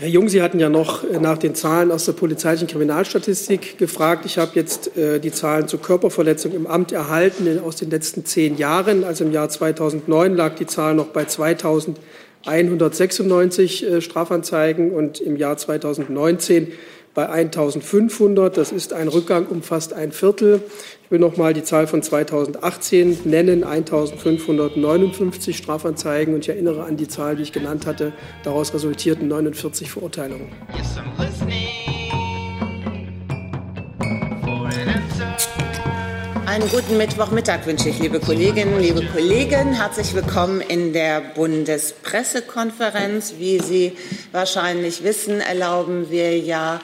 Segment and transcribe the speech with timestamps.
[0.00, 4.24] Herr Jung, Sie hatten ja noch äh, nach den Zahlen aus der polizeilichen Kriminalstatistik gefragt.
[4.24, 8.56] Ich habe jetzt äh, die Zahlen zur Körperverletzung im Amt erhalten aus den letzten zehn
[8.56, 9.04] Jahren.
[9.04, 15.58] Also im Jahr 2009 lag die Zahl noch bei 2196 äh, Strafanzeigen und im Jahr
[15.58, 16.72] 2019
[17.14, 18.56] bei 1500.
[18.56, 20.62] Das ist ein Rückgang um fast ein Viertel.
[21.04, 26.34] Ich will noch mal die Zahl von 2018 nennen, 1559 Strafanzeigen.
[26.34, 28.12] Und ich erinnere an die Zahl, die ich genannt hatte.
[28.44, 30.48] Daraus resultierten 49 Verurteilungen.
[36.50, 39.72] Einen guten Mittwochmittag wünsche ich, liebe Kolleginnen, liebe Kollegen.
[39.72, 43.34] Herzlich willkommen in der Bundespressekonferenz.
[43.38, 43.96] Wie Sie
[44.32, 46.80] wahrscheinlich wissen, erlauben wir ja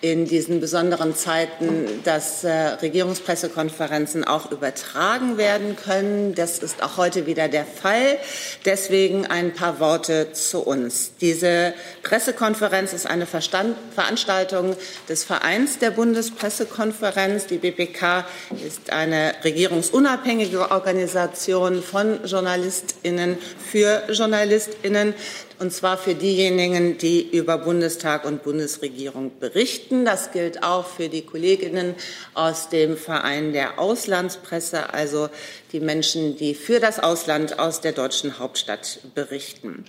[0.00, 6.36] in diesen besonderen Zeiten, dass äh, Regierungspressekonferenzen auch übertragen werden können.
[6.36, 8.18] Das ist auch heute wieder der Fall.
[8.64, 11.12] Deswegen ein paar Worte zu uns.
[11.20, 11.74] Diese
[12.04, 14.76] Pressekonferenz ist eine Verstand Veranstaltung
[15.08, 17.46] des Vereins der Bundespressekonferenz.
[17.46, 18.24] Die BPK
[18.64, 23.36] ist eine regierungsunabhängige Organisation von Journalistinnen
[23.70, 25.14] für Journalistinnen
[25.58, 30.04] und zwar für diejenigen, die über Bundestag und Bundesregierung berichten.
[30.04, 31.94] Das gilt auch für die Kolleginnen
[32.34, 35.28] aus dem Verein der Auslandspresse, also
[35.72, 39.84] die Menschen, die für das Ausland aus der deutschen Hauptstadt berichten.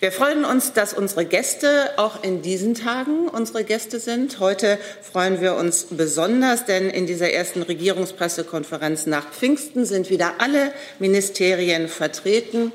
[0.00, 4.38] Wir freuen uns, dass unsere Gäste auch in diesen Tagen unsere Gäste sind.
[4.38, 10.72] Heute freuen wir uns besonders, denn in dieser ersten Regierungspressekonferenz nach Pfingsten sind wieder alle
[10.98, 12.72] Ministerien vertreten.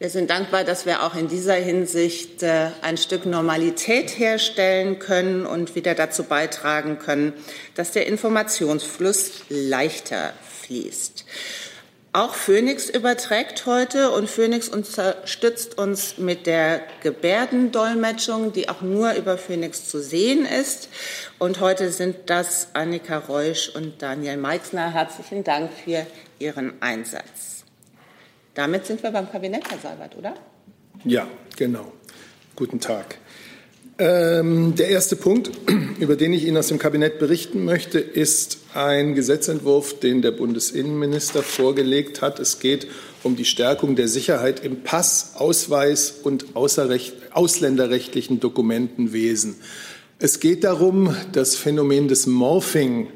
[0.00, 5.44] Wir sind dankbar, dass wir auch in dieser Hinsicht äh, ein Stück Normalität herstellen können
[5.44, 7.34] und wieder dazu beitragen können,
[7.74, 11.26] dass der Informationsfluss leichter fließt.
[12.14, 19.36] Auch Phoenix überträgt heute und Phoenix unterstützt uns mit der Gebärdendolmetschung, die auch nur über
[19.36, 20.88] Phoenix zu sehen ist.
[21.38, 24.94] Und heute sind das Annika Reusch und Daniel Meixner.
[24.94, 26.06] Herzlichen Dank für
[26.38, 27.59] Ihren Einsatz.
[28.54, 30.34] Damit sind wir beim Kabinett, Herr Seibert, oder?
[31.04, 31.92] Ja, genau.
[32.56, 33.18] Guten Tag.
[33.98, 35.50] Ähm, der erste Punkt,
[36.00, 41.42] über den ich Ihnen aus dem Kabinett berichten möchte, ist ein Gesetzentwurf, den der Bundesinnenminister
[41.42, 42.40] vorgelegt hat.
[42.40, 42.86] Es geht
[43.22, 49.56] um die Stärkung der Sicherheit im Pass-, Ausweis- und ausländerrechtlichen Dokumentenwesen.
[50.18, 53.08] Es geht darum, das Phänomen des Morphing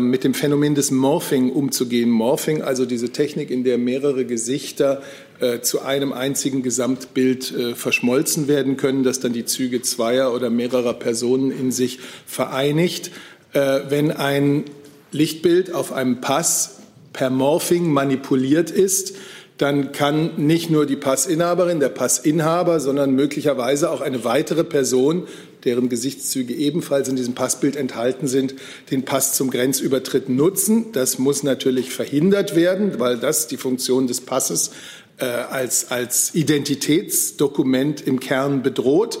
[0.00, 2.08] mit dem Phänomen des Morphing umzugehen.
[2.08, 5.02] Morphing, also diese Technik, in der mehrere Gesichter
[5.38, 10.48] äh, zu einem einzigen Gesamtbild äh, verschmolzen werden können, das dann die Züge zweier oder
[10.48, 13.10] mehrerer Personen in sich vereinigt.
[13.52, 14.64] Äh, wenn ein
[15.12, 16.78] Lichtbild auf einem Pass
[17.12, 19.16] per Morphing manipuliert ist,
[19.58, 25.26] dann kann nicht nur die Passinhaberin, der Passinhaber, sondern möglicherweise auch eine weitere Person
[25.66, 28.54] deren Gesichtszüge ebenfalls in diesem Passbild enthalten sind,
[28.90, 30.92] den Pass zum Grenzübertritt nutzen.
[30.92, 34.70] Das muss natürlich verhindert werden, weil das die Funktion des Passes
[35.18, 39.18] äh, als, als Identitätsdokument im Kern bedroht.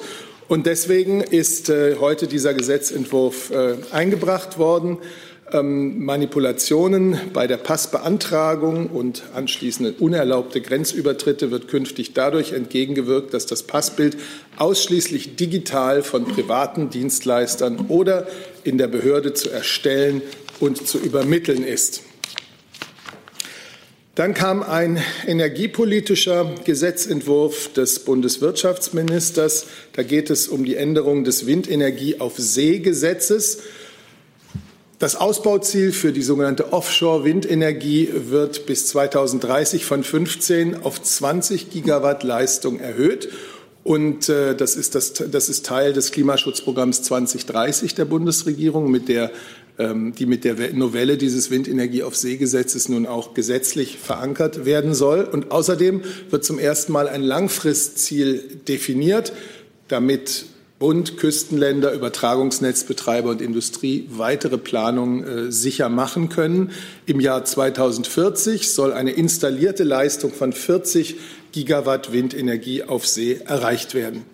[0.48, 4.98] Und deswegen ist äh, heute dieser Gesetzentwurf äh, eingebracht worden.
[5.52, 13.62] Ähm, Manipulationen bei der Passbeantragung und anschließende unerlaubte Grenzübertritte wird künftig dadurch entgegengewirkt, dass das
[13.62, 14.16] Passbild
[14.56, 18.26] ausschließlich digital von privaten Dienstleistern oder
[18.64, 20.20] in der Behörde zu erstellen
[20.58, 22.02] und zu übermitteln ist.
[24.16, 29.66] Dann kam ein energiepolitischer Gesetzentwurf des Bundeswirtschaftsministers.
[29.92, 33.58] Da geht es um die Änderung des Windenergie auf See-Gesetzes.
[34.98, 42.80] Das Ausbauziel für die sogenannte Offshore-Windenergie wird bis 2030 von 15 auf 20 Gigawatt Leistung
[42.80, 43.28] erhöht.
[43.84, 49.32] Und äh, das, ist das, das ist Teil des Klimaschutzprogramms 2030 der Bundesregierung, mit der,
[49.78, 55.24] ähm, die mit der Novelle dieses Windenergie auf See-Gesetzes nun auch gesetzlich verankert werden soll.
[55.24, 59.34] Und außerdem wird zum ersten Mal ein Langfristziel definiert,
[59.88, 60.46] damit
[60.78, 66.70] Bund, Küstenländer, Übertragungsnetzbetreiber und Industrie weitere Planungen äh, sicher machen können.
[67.06, 71.16] Im Jahr 2040 soll eine installierte Leistung von 40
[71.52, 74.24] Gigawatt Windenergie auf See erreicht werden.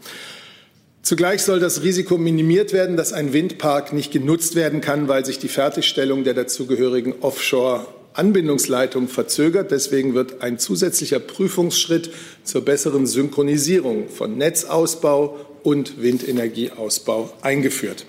[1.02, 5.38] Zugleich soll das Risiko minimiert werden, dass ein Windpark nicht genutzt werden kann, weil sich
[5.38, 9.70] die Fertigstellung der dazugehörigen Offshore Anbindungsleitung verzögert.
[9.70, 12.11] Deswegen wird ein zusätzlicher Prüfungsschritt
[12.43, 18.06] zur besseren Synchronisierung von Netzausbau und Windenergieausbau eingeführt.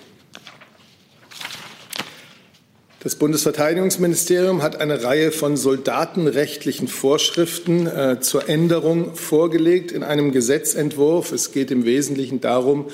[3.04, 11.30] Das Bundesverteidigungsministerium hat eine Reihe von soldatenrechtlichen Vorschriften äh, zur Änderung vorgelegt in einem Gesetzentwurf.
[11.30, 12.86] Es geht im Wesentlichen darum,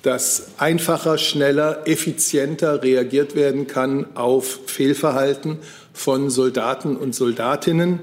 [0.00, 5.58] dass einfacher, schneller, effizienter reagiert werden kann auf Fehlverhalten
[5.92, 8.00] von Soldaten und Soldatinnen.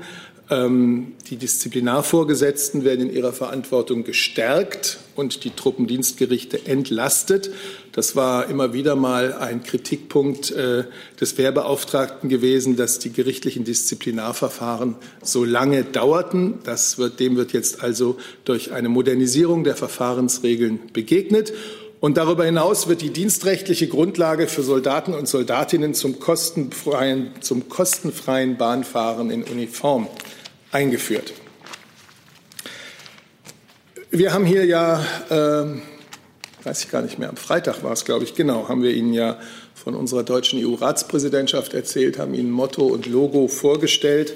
[0.49, 7.51] Ähm, die Disziplinarvorgesetzten werden in ihrer Verantwortung gestärkt und die Truppendienstgerichte entlastet.
[7.91, 10.85] Das war immer wieder mal ein Kritikpunkt äh,
[11.19, 16.59] des Wehrbeauftragten gewesen, dass die gerichtlichen Disziplinarverfahren so lange dauerten.
[16.63, 18.15] Wird, dem wird jetzt also
[18.45, 21.51] durch eine Modernisierung der Verfahrensregeln begegnet.
[21.99, 28.55] Und darüber hinaus wird die dienstrechtliche Grundlage für Soldaten und Soldatinnen zum kostenfreien, zum kostenfreien
[28.55, 30.07] Bahnfahren in Uniform
[30.71, 31.33] eingeführt.
[34.09, 35.65] Wir haben hier ja, äh,
[36.63, 39.13] weiß ich gar nicht mehr, am Freitag war es, glaube ich, genau, haben wir Ihnen
[39.13, 39.37] ja
[39.75, 44.35] von unserer deutschen EU-Ratspräsidentschaft erzählt, haben Ihnen Motto und Logo vorgestellt.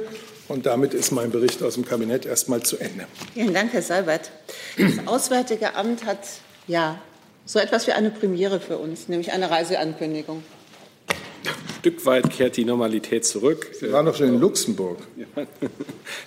[0.47, 3.07] Und damit ist mein Bericht aus dem Kabinett erstmal zu Ende.
[3.35, 4.31] Vielen Dank, Herr Seibert.
[4.79, 6.21] Das Auswärtige Amt hat
[6.69, 7.03] ja
[7.47, 10.45] so etwas wie eine Premiere für uns, nämlich eine Reiseankündigung.
[11.83, 13.67] Stück weit kehrt die Normalität zurück.
[13.73, 14.99] Sie waren doch schon in Luxemburg.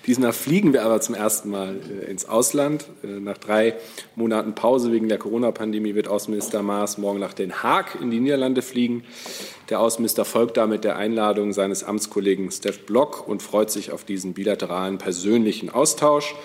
[0.05, 2.85] Diesmal fliegen wir aber zum ersten Mal äh, ins Ausland.
[3.05, 3.75] Äh, nach drei
[4.17, 8.61] Monaten Pause wegen der Corona-Pandemie wird Außenminister Maas morgen nach Den Haag in die Niederlande
[8.61, 9.05] fliegen.
[9.69, 14.33] Der Außenminister folgt damit der Einladung seines Amtskollegen Steph Block und freut sich auf diesen
[14.33, 16.35] bilateralen persönlichen Austausch.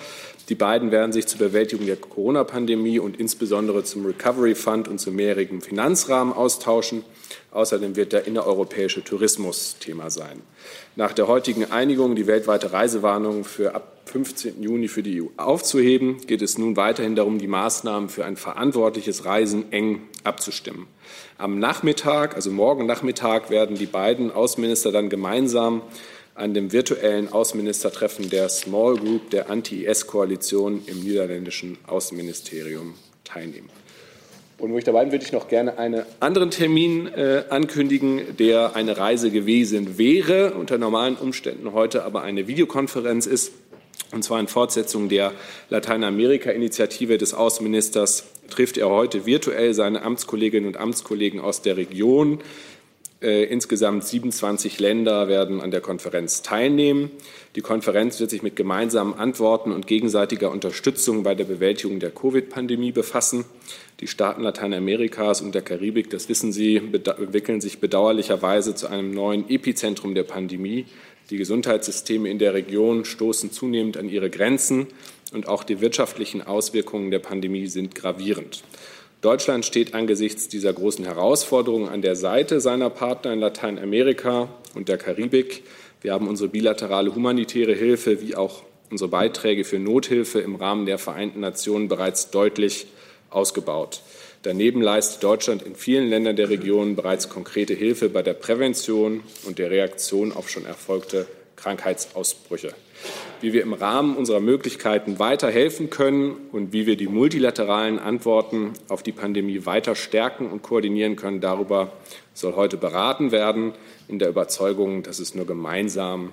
[0.47, 5.17] Die beiden werden sich zur Bewältigung der Corona-Pandemie und insbesondere zum Recovery Fund und zum
[5.17, 7.03] mehrjährigen Finanzrahmen austauschen.
[7.51, 10.41] Außerdem wird der innereuropäische Tourismus Thema sein.
[10.95, 14.63] Nach der heutigen Einigung, die weltweite Reisewarnung für ab 15.
[14.63, 19.25] Juni für die EU aufzuheben, geht es nun weiterhin darum, die Maßnahmen für ein verantwortliches
[19.25, 20.87] Reisen eng abzustimmen.
[21.37, 25.81] Am Nachmittag, also morgen Nachmittag, werden die beiden Außenminister dann gemeinsam
[26.35, 33.69] an dem virtuellen Außenministertreffen der Small Group der Anti-IS-Koalition im niederländischen Außenministerium teilnehmen.
[34.61, 38.75] Und wo ich dabei bin, würde ich noch gerne einen anderen Termin äh, ankündigen, der
[38.75, 43.53] eine Reise gewesen wäre, unter normalen Umständen heute aber eine Videokonferenz ist.
[44.11, 45.31] Und zwar in Fortsetzung der
[45.69, 52.37] Lateinamerika-Initiative des Außenministers trifft er heute virtuell seine Amtskolleginnen und Amtskollegen aus der Region.
[53.21, 57.11] Äh, insgesamt 27 Länder werden an der Konferenz teilnehmen.
[57.55, 62.91] Die Konferenz wird sich mit gemeinsamen Antworten und gegenseitiger Unterstützung bei der Bewältigung der Covid-Pandemie
[62.91, 63.45] befassen.
[63.99, 69.47] Die Staaten Lateinamerikas und der Karibik, das wissen Sie, entwickeln sich bedauerlicherweise zu einem neuen
[69.49, 70.87] Epizentrum der Pandemie.
[71.29, 74.87] Die Gesundheitssysteme in der Region stoßen zunehmend an ihre Grenzen
[75.31, 78.63] und auch die wirtschaftlichen Auswirkungen der Pandemie sind gravierend.
[79.21, 84.97] Deutschland steht angesichts dieser großen Herausforderungen an der Seite seiner Partner in Lateinamerika und der
[84.97, 85.63] Karibik.
[86.01, 90.97] Wir haben unsere bilaterale humanitäre Hilfe wie auch unsere Beiträge für Nothilfe im Rahmen der
[90.97, 92.87] Vereinten Nationen bereits deutlich
[93.29, 94.01] ausgebaut.
[94.41, 99.59] Daneben leistet Deutschland in vielen Ländern der Region bereits konkrete Hilfe bei der Prävention und
[99.59, 102.73] der Reaktion auf schon erfolgte Krankheitsausbrüche.
[103.41, 109.03] Wie wir im Rahmen unserer Möglichkeiten weiterhelfen können und wie wir die multilateralen Antworten auf
[109.03, 111.41] die Pandemie weiter stärken und koordinieren können.
[111.41, 111.93] Darüber
[112.33, 113.73] soll heute beraten werden,
[114.07, 116.31] in der Überzeugung, dass es nur gemeinsam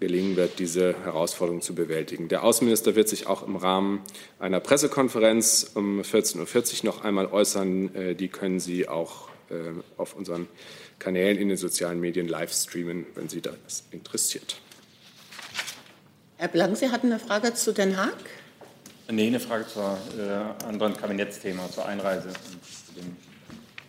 [0.00, 2.28] gelingen wird, diese Herausforderung zu bewältigen.
[2.28, 4.00] Der Außenminister wird sich auch im Rahmen
[4.38, 7.94] einer Pressekonferenz um 14.40 Uhr noch einmal äußern.
[7.94, 9.54] Äh, die können Sie auch äh,
[9.96, 10.48] auf unseren
[10.98, 14.56] Kanälen in den sozialen Medien live streamen, wenn Sie das interessiert.
[16.36, 18.14] Herr Blank, Sie hatten eine Frage zu Den Haag?
[19.08, 22.30] Nee, eine Frage zu äh, anderen Kabinettsthema, zur Einreise.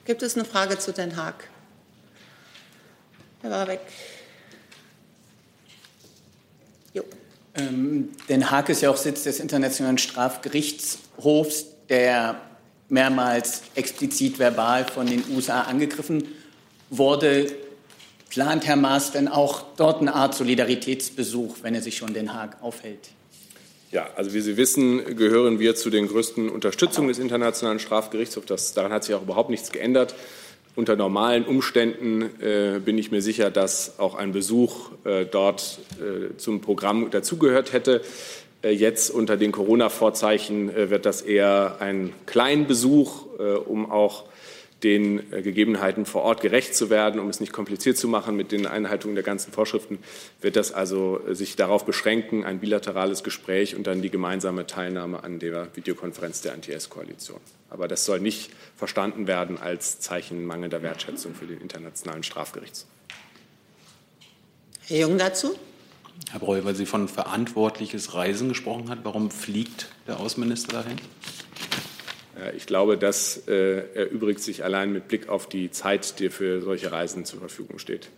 [0.06, 1.48] Gibt es eine Frage zu Den Haag?
[3.42, 3.82] Herr Warbeck.
[7.56, 12.42] Ähm, Den Haag ist ja auch Sitz des Internationalen Strafgerichtshofs, der
[12.90, 16.28] mehrmals explizit verbal von den USA angegriffen
[16.90, 17.52] wurde.
[18.36, 22.34] Plant Herr Maas denn auch dort eine Art Solidaritätsbesuch, wenn er sich schon in Den
[22.34, 23.00] Haag aufhält?
[23.94, 28.48] Ja, also wie Sie wissen, gehören wir zu den größten Unterstützungen des Internationalen Strafgerichtshofs.
[28.48, 30.16] Das, daran hat sich auch überhaupt nichts geändert.
[30.76, 36.36] Unter normalen Umständen äh, bin ich mir sicher, dass auch ein Besuch äh, dort äh,
[36.36, 38.02] zum Programm dazugehört hätte.
[38.64, 44.26] Äh, jetzt unter den Corona-Vorzeichen äh, wird das eher ein Kleinbesuch, äh, um auch
[44.86, 48.68] den Gegebenheiten vor Ort gerecht zu werden, um es nicht kompliziert zu machen mit den
[48.68, 49.98] Einhaltungen der ganzen Vorschriften,
[50.42, 55.40] wird das also sich darauf beschränken, ein bilaterales Gespräch und dann die gemeinsame Teilnahme an
[55.40, 57.40] der Videokonferenz der Anti-S-Koalition.
[57.72, 62.88] Aber das soll nicht verstanden werden als Zeichen mangelnder Wertschätzung für den Internationalen Strafgerichtshof.
[64.88, 65.56] Herr Jung dazu?
[66.30, 70.98] Herr Breu, weil Sie von verantwortliches Reisen gesprochen hat, warum fliegt der Außenminister dahin?
[72.56, 76.92] Ich glaube, das äh, erübrigt sich allein mit Blick auf die Zeit, die für solche
[76.92, 78.10] Reisen zur Verfügung steht.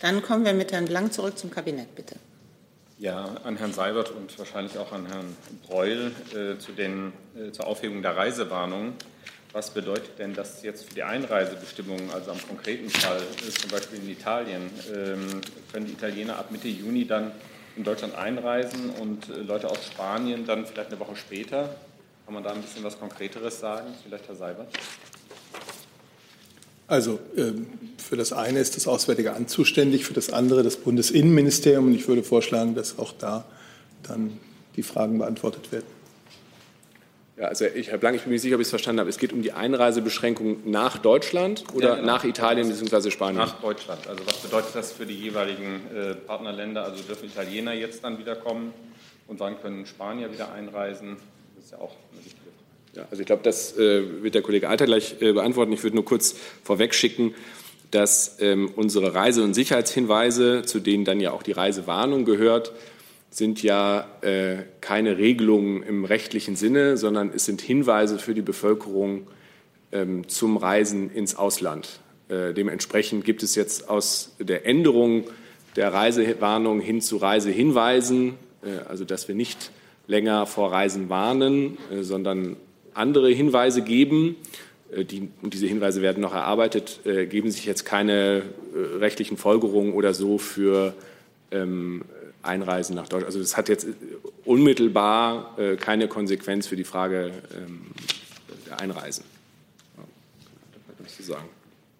[0.00, 2.16] Dann kommen wir mit Herrn Blank zurück zum Kabinett, bitte.
[2.98, 7.66] Ja, an Herrn Seibert und wahrscheinlich auch an Herrn Breul äh, zu den, äh, zur
[7.66, 8.94] Aufhebung der Reisewarnung.
[9.52, 14.00] Was bedeutet denn das jetzt für die Einreisebestimmungen, also am konkreten Fall, äh, zum Beispiel
[14.00, 14.70] in Italien?
[14.92, 15.40] Ähm,
[15.72, 17.32] können die Italiener ab Mitte Juni dann
[17.76, 21.74] in Deutschland einreisen und äh, Leute aus Spanien dann vielleicht eine Woche später?
[22.24, 23.88] Kann man da ein bisschen was Konkreteres sagen?
[24.02, 24.68] Vielleicht Herr Seibert?
[26.86, 27.66] Also ähm,
[27.96, 31.86] für das eine ist das Auswärtige Amt zuständig, für das andere das Bundesinnenministerium.
[31.86, 33.44] Und ich würde vorschlagen, dass auch da
[34.02, 34.38] dann
[34.76, 35.93] die Fragen beantwortet werden.
[37.36, 39.10] Ja, also ich, Herr Blank, ich bin mir nicht sicher, ob ich es verstanden habe.
[39.10, 42.06] Es geht um die Einreisebeschränkung nach Deutschland oder ja, genau.
[42.06, 43.10] nach Italien bzw.
[43.10, 43.38] Spanien?
[43.38, 44.06] Nach Deutschland.
[44.06, 46.84] Also was bedeutet das für die jeweiligen äh, Partnerländer?
[46.84, 48.72] Also dürfen Italiener jetzt dann wieder kommen
[49.26, 51.16] und wann können Spanier wieder einreisen?
[51.56, 52.98] Das ist ja auch eine wichtige Frage.
[53.00, 55.72] Ja, also ich glaube, das äh, wird der Kollege Alter gleich äh, beantworten.
[55.72, 57.34] Ich würde nur kurz vorwegschicken,
[57.90, 62.72] dass ähm, unsere Reise- und Sicherheitshinweise, zu denen dann ja auch die Reisewarnung gehört,
[63.34, 69.26] sind ja äh, keine Regelungen im rechtlichen Sinne, sondern es sind Hinweise für die Bevölkerung
[69.90, 71.98] ähm, zum Reisen ins Ausland.
[72.28, 75.24] Äh, dementsprechend gibt es jetzt aus der Änderung
[75.74, 79.72] der Reisewarnung hin zu Reisehinweisen, äh, also dass wir nicht
[80.06, 82.54] länger vor Reisen warnen, äh, sondern
[82.94, 84.36] andere Hinweise geben.
[84.94, 88.44] Äh, die, und diese Hinweise werden noch erarbeitet, äh, geben sich jetzt keine
[89.00, 90.94] rechtlichen Folgerungen oder so für
[91.50, 92.02] ähm,
[92.44, 93.26] Einreisen nach Deutschland.
[93.26, 93.86] Also das hat jetzt
[94.44, 97.82] unmittelbar äh, keine Konsequenz für die Frage ähm,
[98.68, 99.24] der Einreisen.
[101.26, 101.36] Ja.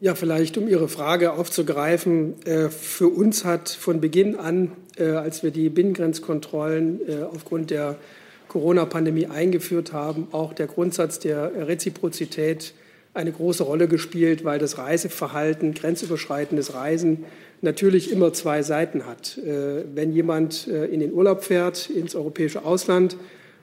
[0.01, 2.35] Ja, vielleicht um Ihre Frage aufzugreifen.
[2.45, 7.97] Äh, für uns hat von Beginn an, äh, als wir die Binnengrenzkontrollen äh, aufgrund der
[8.49, 12.75] Corona-Pandemie eingeführt haben, auch der Grundsatz der Reziprozität
[13.15, 17.25] eine große Rolle gespielt, weil das Reiseverhalten, grenzüberschreitendes Reisen
[17.65, 19.39] natürlich immer zwei Seiten hat.
[19.39, 23.17] Äh, wenn jemand äh, in den Urlaub fährt, ins europäische Ausland,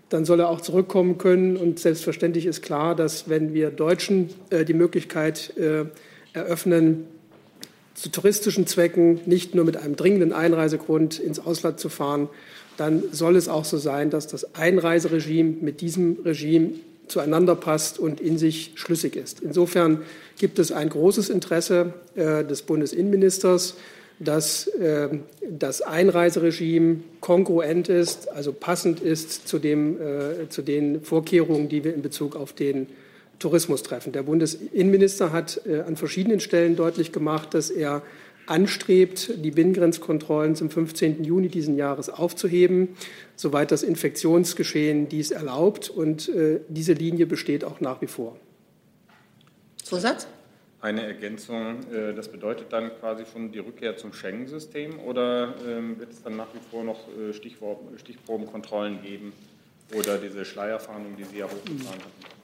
[0.10, 1.56] dann soll er auch zurückkommen können.
[1.56, 5.54] Und selbstverständlich ist klar, dass wenn wir Deutschen äh, die Möglichkeit
[6.34, 7.06] eröffnen,
[7.94, 12.30] zu touristischen Zwecken, nicht nur mit einem dringenden Einreisegrund ins Ausland zu fahren,
[12.78, 16.72] dann soll es auch so sein, dass das Einreiseregime mit diesem Regime
[17.12, 19.42] zueinander passt und in sich schlüssig ist.
[19.42, 20.02] Insofern
[20.40, 23.76] gibt es ein großes Interesse äh, des Bundesinnenministers,
[24.20, 25.10] dass äh,
[25.50, 31.94] das Einreiseregime kongruent ist, also passend ist zu, dem, äh, zu den Vorkehrungen, die wir
[31.94, 32.88] in Bezug auf den
[33.40, 34.14] Tourismus treffen.
[34.14, 38.04] Der Bundesinnenminister hat äh, an verschiedenen Stellen deutlich gemacht, dass er
[38.48, 41.24] anstrebt, die Binnengrenzkontrollen zum 15.
[41.24, 42.90] Juni diesen Jahres aufzuheben,
[43.36, 45.90] soweit das Infektionsgeschehen dies erlaubt.
[45.90, 48.38] Und äh, diese Linie besteht auch nach wie vor.
[49.84, 50.28] Zusatz?
[50.82, 56.12] Eine Ergänzung, äh, das bedeutet dann quasi schon die Rückkehr zum Schengen-System oder ähm, wird
[56.12, 59.32] es dann nach wie vor noch äh, Stichprobenkontrollen geben
[59.94, 62.41] oder diese Schleierfahndung, die Sie ja hochgefahren hatten?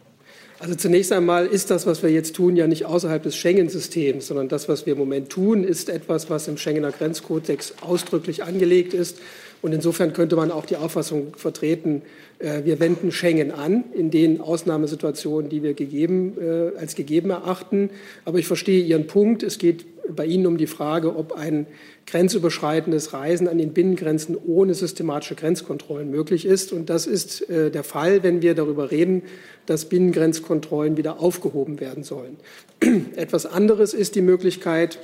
[0.60, 4.50] Also zunächst einmal ist das, was wir jetzt tun, ja nicht außerhalb des Schengen-Systems, sondern
[4.50, 9.18] das, was wir im Moment tun, ist etwas, was im Schengener Grenzkodex ausdrücklich angelegt ist.
[9.62, 12.04] Und insofern könnte man auch die Auffassung vertreten,
[12.40, 17.90] äh, wir wenden Schengen an in den Ausnahmesituationen, die wir gegeben, äh, als gegeben erachten.
[18.26, 19.44] Aber ich verstehe Ihren Punkt.
[19.44, 19.86] Es geht
[20.16, 21.68] bei Ihnen um die Frage, ob ein
[22.06, 26.72] grenzüberschreitendes Reisen an den Binnengrenzen ohne systematische Grenzkontrollen möglich ist.
[26.72, 29.24] Und das ist äh, der Fall, wenn wir darüber reden,
[29.66, 32.38] dass Binnengrenzkontrollen wieder aufgehoben werden sollen.
[33.16, 35.00] Etwas anderes ist die Möglichkeit,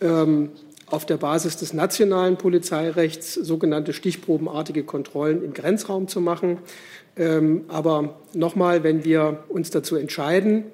[0.00, 0.50] ähm,
[0.90, 6.58] auf der Basis des nationalen Polizeirechts sogenannte stichprobenartige Kontrollen im Grenzraum zu machen.
[7.16, 10.64] Ähm, aber nochmal, wenn wir uns dazu entscheiden,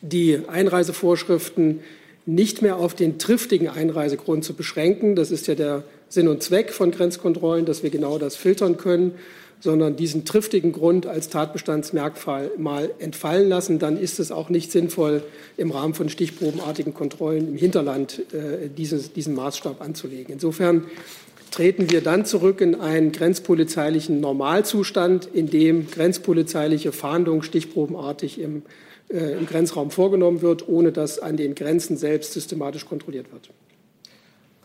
[0.00, 1.80] die Einreisevorschriften
[2.26, 6.72] nicht mehr auf den triftigen Einreisegrund zu beschränken, das ist ja der Sinn und Zweck
[6.72, 9.14] von Grenzkontrollen, dass wir genau das filtern können,
[9.62, 15.22] sondern diesen triftigen Grund als Tatbestandsmerkmal mal entfallen lassen, dann ist es auch nicht sinnvoll,
[15.56, 20.32] im Rahmen von stichprobenartigen Kontrollen im Hinterland äh, dieses, diesen Maßstab anzulegen.
[20.32, 20.86] Insofern
[21.52, 28.62] treten wir dann zurück in einen grenzpolizeilichen Normalzustand, in dem grenzpolizeiliche Fahndung stichprobenartig im,
[29.10, 33.50] äh, im Grenzraum vorgenommen wird, ohne dass an den Grenzen selbst systematisch kontrolliert wird.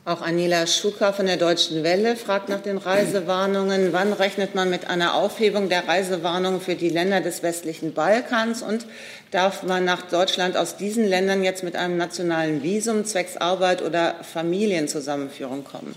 [0.08, 3.92] Auch Anila Schuka von der Deutschen Welle fragt nach den Reisewarnungen.
[3.92, 8.62] Wann rechnet man mit einer Aufhebung der Reisewarnungen für die Länder des westlichen Balkans?
[8.62, 8.88] Und
[9.32, 14.16] darf man nach Deutschland aus diesen Ländern jetzt mit einem nationalen Visum zwecks Arbeit oder
[14.24, 15.94] Familienzusammenführung kommen?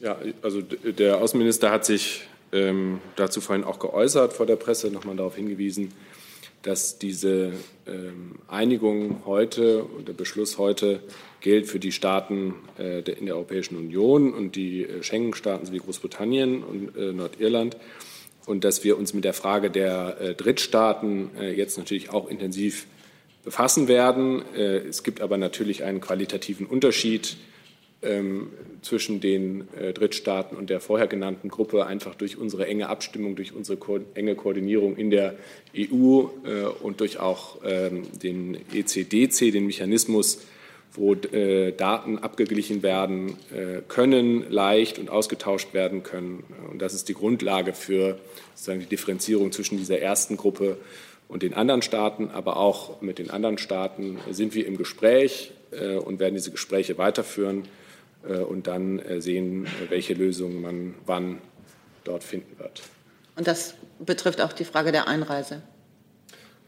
[0.00, 5.14] Ja, also der Außenminister hat sich ähm, dazu vorhin auch geäußert vor der Presse, nochmal
[5.14, 5.92] darauf hingewiesen,
[6.62, 7.52] dass diese
[7.86, 11.00] ähm, Einigung heute und der Beschluss heute
[11.40, 16.62] gilt für die Staaten äh, in der Europäischen Union und die äh, Schengen-Staaten sowie Großbritannien
[16.62, 17.76] und äh, Nordirland
[18.46, 22.86] und dass wir uns mit der Frage der Drittstaaten jetzt natürlich auch intensiv
[23.44, 24.42] befassen werden.
[24.54, 27.36] Es gibt aber natürlich einen qualitativen Unterschied
[28.82, 33.54] zwischen den äh, Drittstaaten und der vorher genannten Gruppe einfach durch unsere enge Abstimmung, durch
[33.54, 33.78] unsere
[34.14, 35.34] enge Koordinierung in der
[35.76, 40.40] EU äh, und durch auch ähm, den ECDC, den Mechanismus,
[40.94, 43.36] wo äh, Daten abgeglichen werden
[43.86, 46.42] können, leicht und ausgetauscht werden können.
[46.68, 48.18] Und das ist die Grundlage für
[48.54, 50.78] sozusagen die Differenzierung zwischen dieser ersten Gruppe
[51.28, 52.30] und den anderen Staaten.
[52.30, 55.52] Aber auch mit den anderen Staaten sind wir im Gespräch
[56.04, 57.68] und werden diese Gespräche weiterführen
[58.28, 61.38] und dann äh, sehen, welche Lösung man wann
[62.04, 62.82] dort finden wird.
[63.36, 65.62] Und das betrifft auch die Frage der Einreise.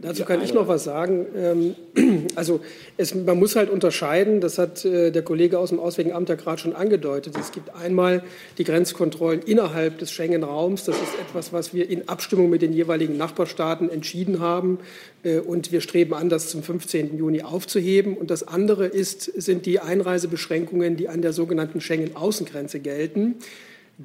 [0.02, 1.26] Dazu kann ich noch was sagen.
[1.36, 1.76] Ähm,
[2.34, 2.60] also
[2.96, 6.34] es, man muss halt unterscheiden, das hat äh, der Kollege aus dem Auswärtigen Amt ja
[6.34, 7.36] gerade schon angedeutet.
[7.38, 8.24] Es gibt einmal
[8.58, 10.84] die Grenzkontrollen innerhalb des Schengen-Raums.
[10.84, 14.80] Das ist etwas, was wir in Abstimmung mit den jeweiligen Nachbarstaaten entschieden haben.
[15.22, 17.16] Äh, und wir streben an, das zum 15.
[17.16, 18.16] Juni aufzuheben.
[18.16, 23.36] Und das andere ist, sind die Einreisebeschränkungen, die an der sogenannten Schengen-Außengrenze gelten.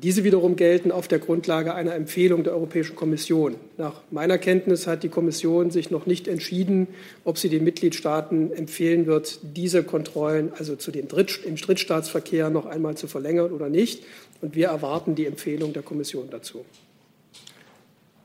[0.03, 3.55] Diese wiederum gelten auf der Grundlage einer Empfehlung der Europäischen Kommission.
[3.77, 6.87] Nach meiner Kenntnis hat die Kommission sich noch nicht entschieden,
[7.23, 12.67] ob sie den Mitgliedstaaten empfehlen wird, diese Kontrollen, also zu den Dritt, im Drittstaatsverkehr, noch
[12.67, 14.03] einmal zu verlängern oder nicht.
[14.41, 16.63] Und wir erwarten die Empfehlung der Kommission dazu.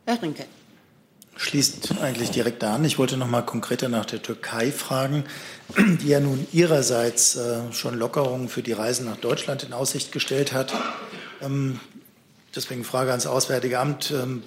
[0.05, 0.45] Herr Rinke.
[1.37, 2.85] Schließt eigentlich direkt an.
[2.85, 5.25] Ich wollte noch mal konkreter nach der Türkei fragen,
[6.03, 10.53] die ja nun ihrerseits äh, schon Lockerungen für die Reisen nach Deutschland in Aussicht gestellt
[10.53, 10.75] hat.
[11.43, 11.81] Ähm,
[12.55, 14.13] deswegen Frage ans Auswärtige Amt.
[14.13, 14.43] Ähm,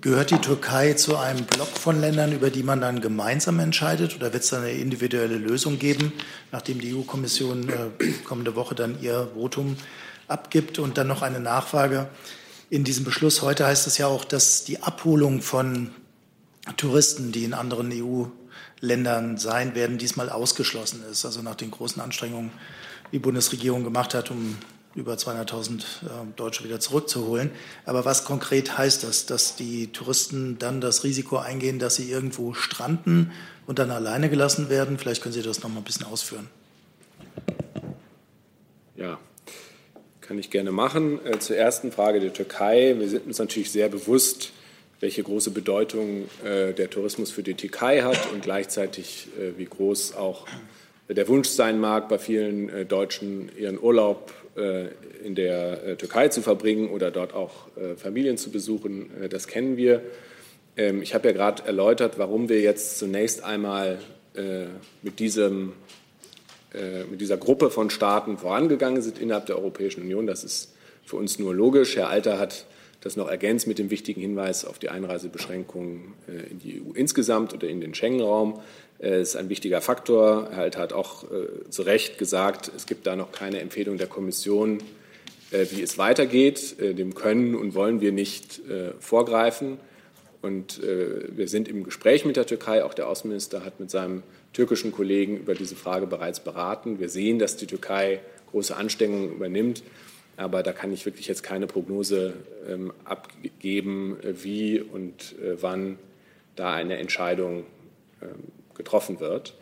[0.00, 4.16] gehört die Türkei zu einem Block von Ländern, über die man dann gemeinsam entscheidet?
[4.16, 6.12] Oder wird es da eine individuelle Lösung geben,
[6.50, 9.76] nachdem die EU-Kommission äh, kommende Woche dann ihr Votum
[10.28, 10.78] abgibt?
[10.78, 12.08] Und dann noch eine Nachfrage.
[12.70, 15.90] In diesem Beschluss heute heißt es ja auch, dass die Abholung von
[16.76, 21.24] Touristen, die in anderen EU-Ländern sein werden, diesmal ausgeschlossen ist.
[21.24, 22.50] Also nach den großen Anstrengungen,
[23.08, 24.56] die die Bundesregierung gemacht hat, um
[24.94, 27.50] über 200.000 äh, Deutsche wieder zurückzuholen.
[27.84, 32.54] Aber was konkret heißt das, dass die Touristen dann das Risiko eingehen, dass sie irgendwo
[32.54, 33.32] stranden
[33.66, 34.98] und dann alleine gelassen werden?
[34.98, 36.48] Vielleicht können Sie das noch mal ein bisschen ausführen.
[38.96, 39.18] Ja,
[40.20, 41.24] kann ich gerne machen.
[41.24, 42.94] Äh, zur ersten Frage der Türkei.
[42.98, 44.52] Wir sind uns natürlich sehr bewusst,
[45.00, 50.46] welche große Bedeutung äh, der Tourismus für die Türkei hat und gleichzeitig, wie groß auch
[51.08, 54.88] der Wunsch sein mag, bei vielen Deutschen ihren Urlaub äh,
[55.24, 59.10] in der äh, Türkei zu verbringen oder dort auch äh, Familien zu besuchen.
[59.30, 60.02] Das kennen wir.
[60.76, 63.98] Ähm, ich habe ja gerade erläutert, warum wir jetzt zunächst einmal
[64.34, 64.64] äh,
[65.02, 65.72] mit, diesem,
[66.74, 70.26] äh, mit dieser Gruppe von Staaten vorangegangen sind innerhalb der Europäischen Union.
[70.26, 71.96] Das ist für uns nur logisch.
[71.96, 72.66] Herr Alter hat
[73.02, 77.52] das noch ergänzt mit dem wichtigen Hinweis auf die Einreisebeschränkungen äh, in die EU insgesamt
[77.52, 78.60] oder in den Schengen-Raum.
[78.98, 80.48] Das ist ein wichtiger Faktor.
[80.52, 81.24] Herr Alter hat auch
[81.70, 84.78] zu Recht gesagt, es gibt da noch keine Empfehlung der Kommission,
[85.50, 86.76] wie es weitergeht.
[86.78, 88.60] Dem können und wollen wir nicht
[89.00, 89.78] vorgreifen.
[90.42, 92.84] Und äh, wir sind im Gespräch mit der Türkei.
[92.84, 96.98] Auch der Außenminister hat mit seinem türkischen Kollegen über diese Frage bereits beraten.
[96.98, 99.82] Wir sehen, dass die Türkei große Anstrengungen übernimmt.
[100.42, 102.34] Aber da kann ich wirklich jetzt keine Prognose
[102.68, 105.98] ähm, abgeben, wie und äh, wann
[106.56, 107.64] da eine Entscheidung
[108.20, 108.28] ähm,
[108.74, 109.54] getroffen wird.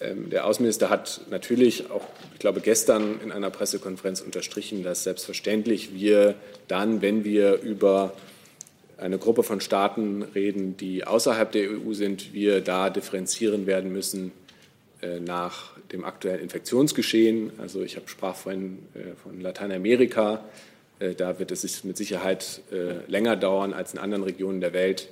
[0.00, 2.02] Ähm, der Außenminister hat natürlich auch,
[2.34, 6.34] ich glaube, gestern in einer Pressekonferenz unterstrichen, dass selbstverständlich wir
[6.68, 8.12] dann, wenn wir über
[8.98, 14.30] eine Gruppe von Staaten reden, die außerhalb der EU sind, wir da differenzieren werden müssen
[15.00, 17.52] äh, nach dem aktuellen Infektionsgeschehen.
[17.58, 20.44] Also ich habe sprach vorhin äh, von Lateinamerika.
[20.98, 22.62] Äh, da wird es mit Sicherheit
[23.06, 25.08] länger dauern als in anderen Regionen der Welt,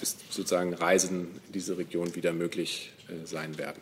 [0.00, 2.92] bis sozusagen Reisen in diese Region wieder möglich
[3.24, 3.80] sein werden.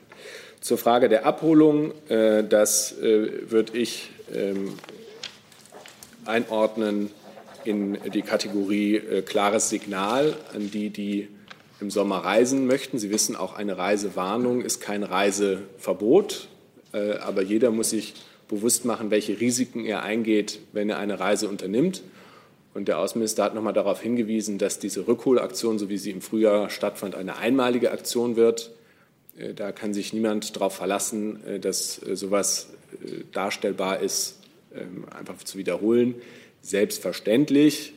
[0.61, 4.75] Zur Frage der Abholung, das würde ich ähm,
[6.25, 7.11] einordnen
[7.64, 11.29] in die Kategorie äh, klares Signal an die, die
[11.85, 12.99] im Sommer reisen möchten.
[12.99, 16.49] Sie wissen, auch eine Reisewarnung ist kein Reiseverbot,
[16.94, 18.14] äh, aber jeder muss sich
[18.49, 22.03] bewusst machen, welche Risiken er eingeht, wenn er eine Reise unternimmt.
[22.73, 26.23] Und der Außenminister hat noch einmal darauf hingewiesen, dass diese Rückholaktion, so wie sie im
[26.23, 28.73] Frühjahr stattfand, eine einmalige Aktion wird.
[29.37, 32.68] Äh, da kann sich niemand darauf verlassen, äh, dass sowas
[33.33, 34.38] darstellbar ist,
[34.75, 36.14] ähm, einfach zu wiederholen.
[36.62, 37.92] Selbstverständlich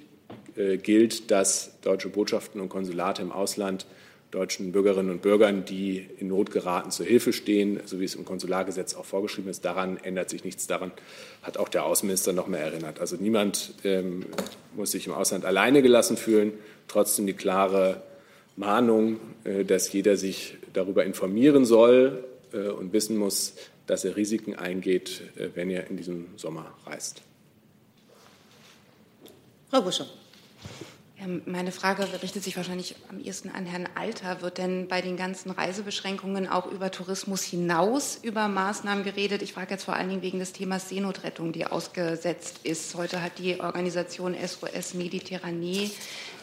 [0.82, 3.86] gilt, dass deutsche Botschaften und Konsulate im Ausland
[4.32, 8.26] deutschen Bürgerinnen und Bürgern, die in Not geraten, zur Hilfe stehen, so wie es im
[8.26, 9.64] Konsulargesetz auch vorgeschrieben ist.
[9.64, 10.68] Daran ändert sich nichts.
[10.68, 10.92] Daran
[11.44, 13.00] hat auch der Außenminister noch mehr erinnert.
[13.00, 14.26] Also niemand ähm,
[14.76, 16.54] muss sich im Ausland alleine gelassen fühlen.
[16.88, 18.02] Trotzdem die klare
[18.58, 23.54] Mahnung, äh, dass jeder sich darüber informieren soll äh, und wissen muss,
[23.86, 27.22] dass er Risiken eingeht, äh, wenn er in diesem Sommer reist.
[29.70, 30.08] Frau Buschow.
[31.46, 34.42] Meine Frage richtet sich wahrscheinlich am ehesten an Herrn Alter.
[34.42, 39.42] Wird denn bei den ganzen Reisebeschränkungen auch über Tourismus hinaus über Maßnahmen geredet?
[39.42, 42.94] Ich frage jetzt vor allen Dingen wegen des Themas Seenotrettung, die ausgesetzt ist.
[42.96, 45.90] Heute hat die Organisation SOS Mediterranee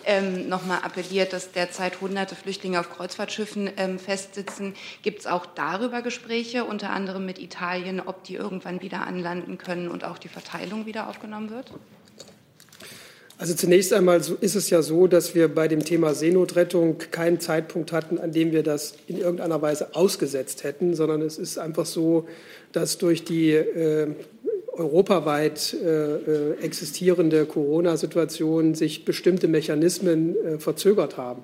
[0.07, 4.75] ähm, nochmal appelliert, dass derzeit hunderte Flüchtlinge auf Kreuzfahrtschiffen ähm, festsitzen.
[5.03, 9.89] Gibt es auch darüber Gespräche, unter anderem mit Italien, ob die irgendwann wieder anlanden können
[9.89, 11.73] und auch die Verteilung wieder aufgenommen wird?
[13.37, 17.91] Also zunächst einmal ist es ja so, dass wir bei dem Thema Seenotrettung keinen Zeitpunkt
[17.91, 22.29] hatten, an dem wir das in irgendeiner Weise ausgesetzt hätten, sondern es ist einfach so,
[22.73, 24.07] dass durch die äh,
[24.73, 31.43] europaweit äh, äh existierende Corona-Situation sich bestimmte Mechanismen äh, verzögert haben.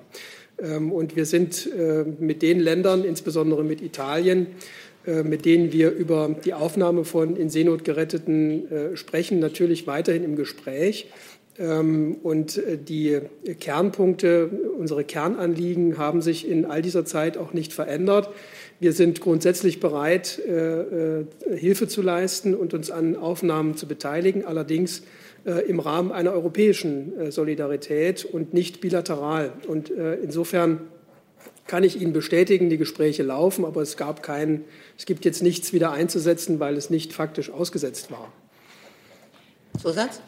[0.61, 4.47] Ähm, und wir sind äh, mit den Ländern, insbesondere mit Italien,
[5.05, 10.35] äh, mit denen wir über die Aufnahme von in Seenot geretteten sprechen, natürlich weiterhin im
[10.35, 11.07] Gespräch.
[11.59, 13.19] Ähm, und äh, die
[13.59, 18.29] Kernpunkte, unsere Kernanliegen haben sich in all dieser Zeit auch nicht verändert.
[18.79, 24.45] Wir sind grundsätzlich bereit, äh, äh, Hilfe zu leisten und uns an Aufnahmen zu beteiligen,
[24.45, 25.03] allerdings
[25.67, 29.51] im Rahmen einer europäischen Solidarität und nicht bilateral.
[29.67, 30.81] Und insofern
[31.65, 34.65] kann ich Ihnen bestätigen, die Gespräche laufen, aber es gab keinen,
[34.99, 38.31] es gibt jetzt nichts wieder einzusetzen, weil es nicht faktisch ausgesetzt war.
[39.81, 40.21] Zusatz?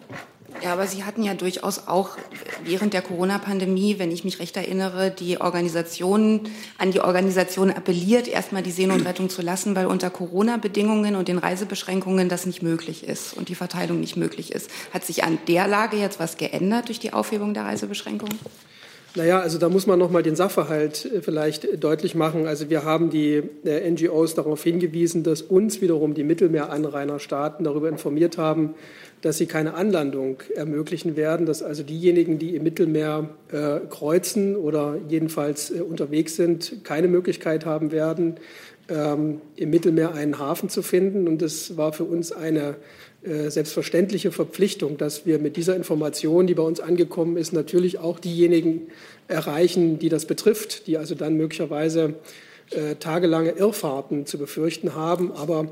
[0.62, 2.18] Ja, aber Sie hatten ja durchaus auch
[2.64, 6.42] während der Corona-Pandemie, wenn ich mich recht erinnere, die Organisation,
[6.78, 12.30] an die Organisation appelliert, erstmal die Seenotrettung zu lassen, weil unter Corona-Bedingungen und den Reisebeschränkungen
[12.30, 14.70] das nicht möglich ist und die Verteilung nicht möglich ist.
[14.94, 18.38] Hat sich an der Lage jetzt was geändert durch die Aufhebung der Reisebeschränkungen?
[19.16, 22.48] Naja, also da muss man noch mal den Sachverhalt äh, vielleicht deutlich machen.
[22.48, 28.40] Also wir haben die äh, NGOs darauf hingewiesen, dass uns wiederum die Mittelmeeranrainerstaaten darüber informiert
[28.40, 28.74] haben,
[29.24, 34.98] dass sie keine Anlandung ermöglichen werden, dass also diejenigen, die im Mittelmeer äh, kreuzen oder
[35.08, 38.36] jedenfalls äh, unterwegs sind, keine Möglichkeit haben werden,
[38.90, 41.30] ähm, im Mittelmeer einen Hafen zu finden.
[41.30, 42.76] Und es war für uns eine
[43.24, 48.20] äh, selbstverständliche Verpflichtung, dass wir mit dieser Information, die bei uns angekommen ist, natürlich auch
[48.20, 48.88] diejenigen
[49.30, 52.16] erreichen, die das betrifft, die also dann möglicherweise
[52.72, 55.32] äh, tagelange Irrfahrten zu befürchten haben.
[55.32, 55.70] Aber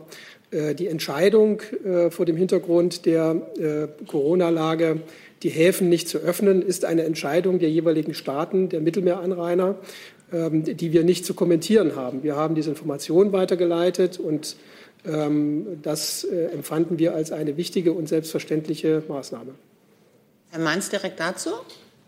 [0.52, 5.02] die Entscheidung äh, vor dem Hintergrund der äh, Corona-Lage,
[5.44, 9.76] die Häfen nicht zu öffnen, ist eine Entscheidung der jeweiligen Staaten, der Mittelmeeranrainer,
[10.34, 12.24] ähm, die wir nicht zu kommentieren haben.
[12.24, 14.56] Wir haben diese Information weitergeleitet und
[15.06, 19.54] ähm, das äh, empfanden wir als eine wichtige und selbstverständliche Maßnahme.
[20.52, 21.50] Herr Mainz direkt dazu?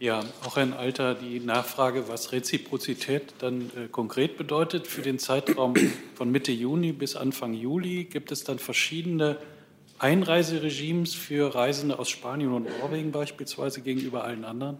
[0.03, 4.85] Ja, auch ein Alter die Nachfrage, was Reziprozität dann äh, konkret bedeutet.
[4.85, 5.75] Für den Zeitraum
[6.15, 9.37] von Mitte Juni bis Anfang Juli gibt es dann verschiedene
[9.99, 14.75] Einreiseregimes für Reisende aus Spanien und Norwegen beispielsweise gegenüber allen anderen?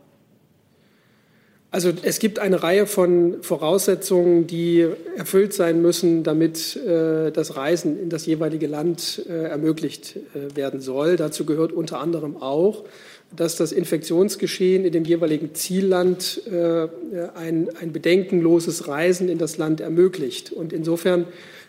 [1.72, 7.98] Also es gibt eine Reihe von Voraussetzungen, die erfüllt sein müssen, damit äh, das Reisen
[7.98, 11.16] in das jeweilige Land äh, ermöglicht äh, werden soll.
[11.16, 12.84] Dazu gehört unter anderem auch,
[13.36, 16.88] dass das Infektionsgeschehen in dem jeweiligen Zielland äh,
[17.36, 20.52] ein, ein bedenkenloses Reisen in das Land ermöglicht.
[20.52, 21.26] Und insofern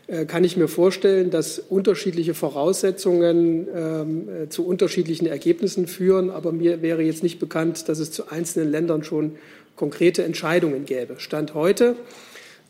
[0.06, 6.30] äh, kann ich mir vorstellen, dass unterschiedliche Voraussetzungen ähm, äh, zu unterschiedlichen Ergebnissen führen.
[6.30, 9.36] Aber mir wäre jetzt nicht bekannt, dass es zu einzelnen Ländern schon
[9.76, 11.14] konkrete Entscheidungen gäbe.
[11.18, 11.96] Stand heute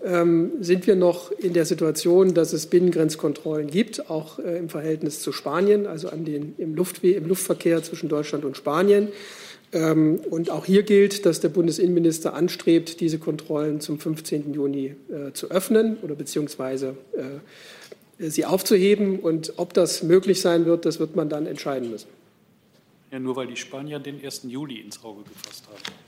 [0.01, 5.33] sind wir noch in der Situation, dass es Binnengrenzkontrollen gibt, auch äh, im Verhältnis zu
[5.33, 9.09] Spanien, also an den, im, Luftwe im Luftverkehr zwischen Deutschland und Spanien.
[9.73, 14.53] Ähm, und auch hier gilt, dass der Bundesinnenminister anstrebt, diese Kontrollen zum 15.
[14.55, 19.19] Juni äh, zu öffnen oder beziehungsweise äh, sie aufzuheben.
[19.19, 22.09] Und ob das möglich sein wird, das wird man dann entscheiden müssen.
[23.11, 24.43] Ja, nur weil die Spanier den 1.
[24.49, 26.04] Juli ins Auge gefasst haben.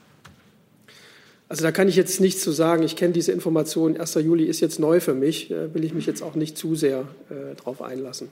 [1.49, 2.83] Also da kann ich jetzt nichts zu sagen.
[2.83, 3.97] Ich kenne diese Information.
[3.97, 4.15] 1.
[4.15, 5.49] Juli ist jetzt neu für mich.
[5.49, 8.31] Da will ich mich jetzt auch nicht zu sehr äh, darauf einlassen.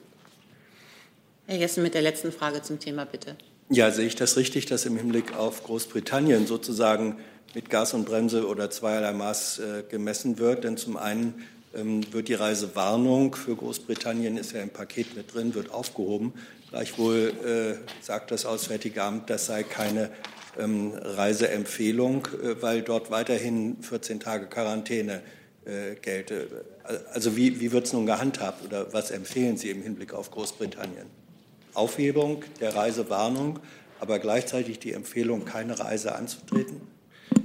[1.47, 3.37] Herr Jessen mit der letzten Frage zum Thema, bitte.
[3.69, 7.19] Ja, sehe ich das richtig, dass im Hinblick auf Großbritannien sozusagen
[7.55, 10.65] mit Gas und Bremse oder zweierlei Maß äh, gemessen wird?
[10.65, 11.35] Denn zum einen
[11.75, 16.33] ähm, wird die Reisewarnung für Großbritannien, ist ja im Paket mit drin, wird aufgehoben.
[16.71, 20.11] Gleichwohl äh, sagt das Auswärtige Amt, das sei keine
[20.95, 25.23] Reiseempfehlung, äh, weil dort weiterhin 14 Tage Quarantäne
[25.65, 26.65] äh, gelte.
[27.13, 31.07] Also wie, wie wird es nun gehandhabt oder was empfehlen Sie im Hinblick auf Großbritannien?
[31.73, 33.59] Aufhebung der Reisewarnung,
[33.99, 36.94] aber gleichzeitig die Empfehlung, keine Reise anzutreten?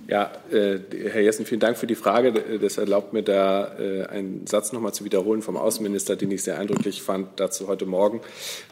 [0.09, 0.79] Ja, äh,
[1.11, 2.33] Herr Jessen, vielen Dank für die Frage.
[2.59, 6.41] Das erlaubt mir da äh, einen Satz noch mal zu wiederholen vom Außenminister, den ich
[6.41, 8.21] sehr eindrücklich fand dazu heute Morgen.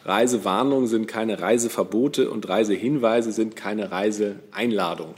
[0.04, 5.14] Reisewarnungen sind keine Reiseverbote und Reisehinweise sind keine Reiseeinladung.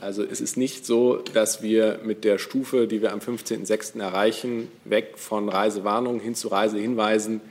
[0.00, 4.00] Also es ist nicht so, dass wir mit der Stufe, die wir am 15.06.
[4.00, 7.42] erreichen, weg von Reisewarnungen hin zu Reisehinweisen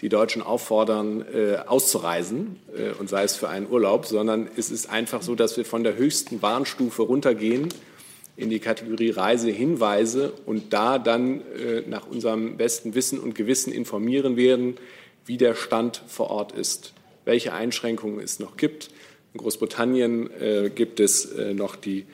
[0.00, 4.90] die Deutschen auffordern, äh, auszureisen, äh, und sei es für einen Urlaub, sondern es ist
[4.90, 7.68] einfach so, dass wir von der höchsten Warnstufe runtergehen
[8.36, 14.36] in die Kategorie Reisehinweise und da dann äh, nach unserem besten Wissen und Gewissen informieren
[14.36, 14.76] werden,
[15.24, 16.92] wie der Stand vor Ort ist,
[17.24, 18.90] welche Einschränkungen es noch gibt.
[19.32, 20.30] In Großbritannien
[20.74, 22.06] gibt es noch die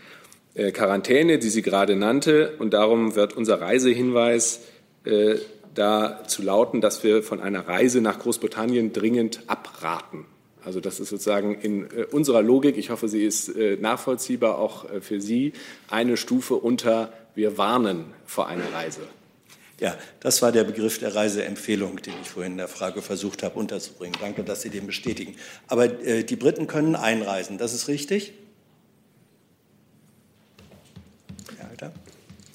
[0.72, 4.62] Quarantäne, die sie gerade nannte, und darum wird unser Reisehinweis
[5.74, 10.26] da zu lauten, dass wir von einer Reise nach Großbritannien dringend abraten.
[10.64, 14.88] Also das ist sozusagen in äh, unserer Logik, ich hoffe, sie ist äh, nachvollziehbar auch
[14.90, 15.52] äh, für Sie,
[15.88, 19.00] eine Stufe unter wir warnen vor einer Reise.
[19.80, 23.58] Ja, das war der Begriff der Reiseempfehlung, den ich vorhin in der Frage versucht habe
[23.58, 24.16] unterzubringen.
[24.20, 25.34] Danke, dass Sie den bestätigen.
[25.66, 28.34] Aber äh, die Briten können einreisen, das ist richtig?
[31.56, 31.92] Herr Alter?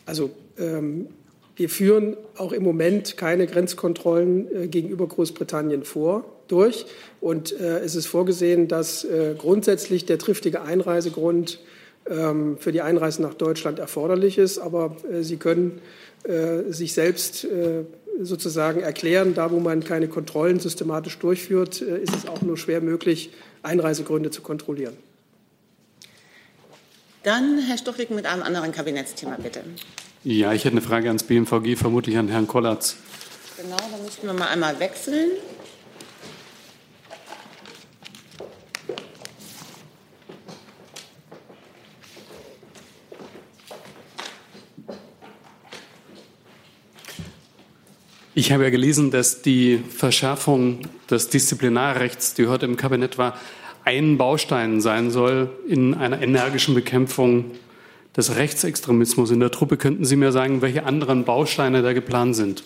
[0.06, 1.10] Also ähm,
[1.58, 6.86] wir führen auch im Moment keine Grenzkontrollen äh, gegenüber Großbritannien vor, durch.
[7.20, 11.60] Und äh, es ist vorgesehen, dass äh, grundsätzlich der triftige Einreisegrund
[12.08, 14.60] ähm, für die Einreise nach Deutschland erforderlich ist.
[14.60, 15.82] Aber äh, Sie können
[16.24, 17.86] äh, sich selbst äh,
[18.22, 23.32] sozusagen erklären, da wo man keine Kontrollen systematisch durchführt, ist es auch nur schwer möglich,
[23.62, 24.98] Einreisegründe zu kontrollieren.
[27.22, 29.62] Dann Herr Stuchlik mit einem anderen Kabinettsthema, bitte.
[30.24, 32.98] Ja, ich hätte eine Frage ans BMVG, vermutlich an Herrn Kollatz.
[33.56, 35.32] Genau, dann müssten wir mal einmal wechseln.
[48.38, 53.36] Ich habe ja gelesen, dass die Verschärfung des Disziplinarrechts, die heute im Kabinett war,
[53.84, 57.46] ein Baustein sein soll in einer energischen Bekämpfung
[58.18, 59.78] des Rechtsextremismus in der Truppe.
[59.78, 62.64] Könnten Sie mir sagen, welche anderen Bausteine da geplant sind?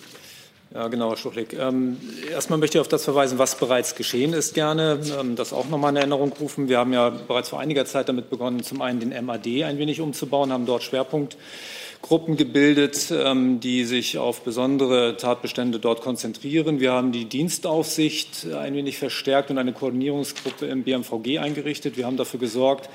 [0.74, 1.54] Ja, genau, Herr Stuchlik.
[1.54, 1.98] Ähm,
[2.32, 5.00] erstmal möchte ich auf das verweisen, was bereits geschehen ist, gerne.
[5.20, 6.70] Ähm, das auch nochmal in Erinnerung rufen.
[6.70, 10.00] Wir haben ja bereits vor einiger Zeit damit begonnen, zum einen den MAD ein wenig
[10.00, 11.36] umzubauen, haben dort Schwerpunkt
[12.02, 16.80] Gruppen gebildet, ähm, die sich auf besondere Tatbestände dort konzentrieren.
[16.80, 21.98] Wir haben die Dienstaufsicht ein wenig verstärkt und eine Koordinierungsgruppe im BMVG eingerichtet.
[21.98, 22.90] Wir haben dafür gesorgt,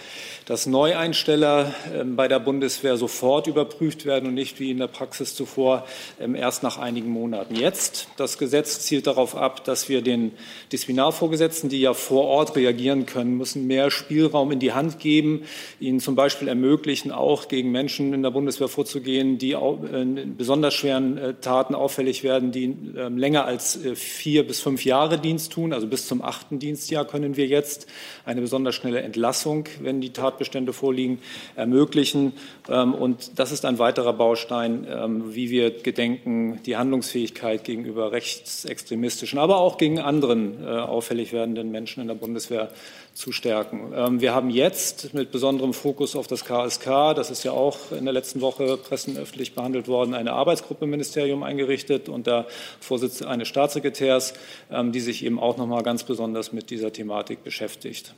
[0.46, 5.34] dass Neueinsteller ähm, bei der Bundeswehr sofort überprüft werden und nicht wie in der Praxis
[5.34, 5.86] zuvor
[6.20, 7.54] ähm, erst nach einigen Monaten.
[7.54, 10.32] Jetzt, das Gesetz zielt darauf ab, dass wir den
[10.72, 15.42] Disziplinarvorgesetzten, die ja vor Ort reagieren können, müssen mehr Spielraum in die Hand geben,
[15.80, 21.18] ihnen zum Beispiel ermöglichen, auch gegen Menschen in der Bundeswehr vorzugehen, die in besonders schweren
[21.18, 22.64] äh, Taten auffällig werden, die
[22.96, 25.72] ähm, länger als äh, vier bis fünf Jahre Dienst tun.
[25.72, 27.86] Also bis zum achten Dienstjahr können wir jetzt
[28.24, 31.18] eine besonders schnelle Entlassung, wenn die Tatbestände vorliegen,
[31.56, 32.32] ermöglichen.
[32.68, 39.38] Ähm, und das ist ein weiterer Baustein, ähm, wie wir gedenken, die Handlungsfähigkeit gegenüber rechtsextremistischen,
[39.38, 42.70] aber auch gegen anderen äh, auffällig werdenden Menschen in der Bundeswehr
[43.16, 43.92] zu stärken.
[43.94, 48.04] Ähm, wir haben jetzt mit besonderem Fokus auf das KSK, das ist ja auch in
[48.04, 52.46] der letzten Woche pressenöffentlich behandelt worden, eine Arbeitsgruppe im Ministerium eingerichtet unter
[52.78, 54.34] Vorsitz eines Staatssekretärs,
[54.70, 58.14] ähm, die sich eben auch noch mal ganz besonders mit dieser Thematik beschäftigt.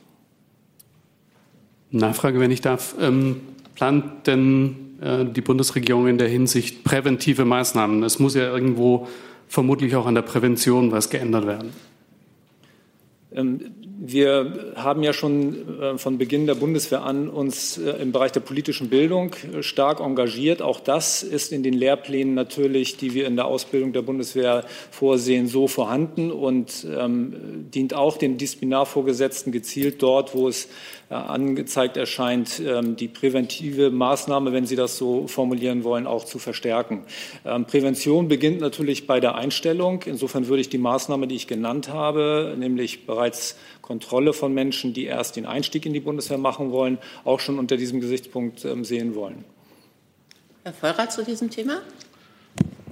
[1.91, 2.93] Nachfrage, wenn ich darf.
[2.99, 3.39] Ähm,
[3.75, 8.03] plant denn äh, die Bundesregierung in der Hinsicht präventive Maßnahmen?
[8.03, 9.07] Es muss ja irgendwo
[9.47, 11.71] vermutlich auch an der Prävention was geändert werden.
[14.01, 18.39] Wir haben ja schon äh, von Beginn der Bundeswehr an uns äh, im Bereich der
[18.39, 20.61] politischen Bildung äh, stark engagiert.
[20.61, 25.47] Auch das ist in den Lehrplänen natürlich, die wir in der Ausbildung der Bundeswehr vorsehen,
[25.47, 30.69] so vorhanden und ähm, dient auch den Disziplinarvorgesetzten gezielt dort, wo es
[31.15, 37.03] angezeigt erscheint, ähm, die präventive Maßnahme, wenn Sie das so formulieren wollen, auch zu verstärken.
[37.45, 40.03] Ähm, Prävention beginnt natürlich bei der Einstellung.
[40.05, 45.05] Insofern würde ich die Maßnahme, die ich genannt habe, nämlich bereits Kontrolle von Menschen, die
[45.05, 49.15] erst den Einstieg in die Bundeswehr machen wollen, auch schon unter diesem Gesichtspunkt ähm, sehen
[49.15, 49.43] wollen.
[50.63, 51.81] Herr Vollrath zu diesem Thema?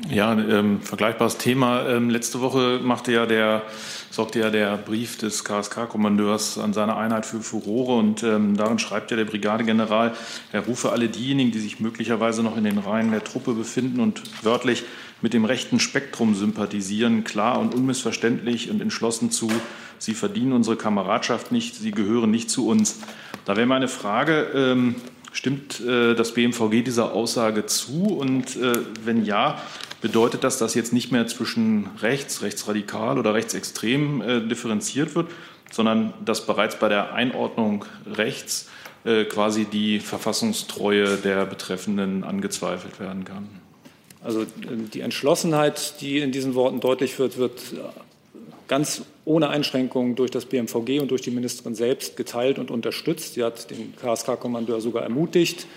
[0.10, 1.88] Ja, ähm, vergleichbares Thema.
[1.88, 3.63] Ähm, letzte Woche machte ja der,
[4.10, 9.12] sorgte ja der Brief des KSK-Kommandeurs an seine Einheit für Furore und ähm, darin schreibt
[9.12, 10.13] ja der Brigadegeneral,
[10.52, 14.22] er rufe alle diejenigen, die sich möglicherweise noch in den Reihen der Truppe befinden und
[14.43, 14.84] wörtlich
[15.22, 19.52] mit dem rechten Spektrum sympathisieren, klar und unmissverständlich und entschlossen zu,
[19.98, 23.00] sie verdienen unsere Kameradschaft nicht, sie gehören nicht zu uns.
[23.46, 24.96] Da wäre meine Frage, ähm,
[25.38, 28.08] Stimmt äh, das BMVG dieser Aussage zu?
[28.08, 29.62] Und äh, wenn ja,
[30.02, 35.30] bedeutet das, dass jetzt nicht mehr zwischen rechts, rechtsradikal oder rechtsextrem äh, differenziert wird,
[35.71, 38.67] sondern dass bereits bei der Einordnung rechts
[39.06, 43.47] äh, quasi die Verfassungstreue der Betreffenden angezweifelt werden kann?
[44.23, 44.45] Also äh,
[44.91, 47.62] die Entschlossenheit, die in diesen Worten deutlich wird, wird
[48.67, 53.34] ganz ohne Einschränkungen durch das BMVG und durch die Ministerin selbst geteilt und unterstützt.
[53.34, 55.68] Sie hat den KSK-Kommandeur sogar ermutigt,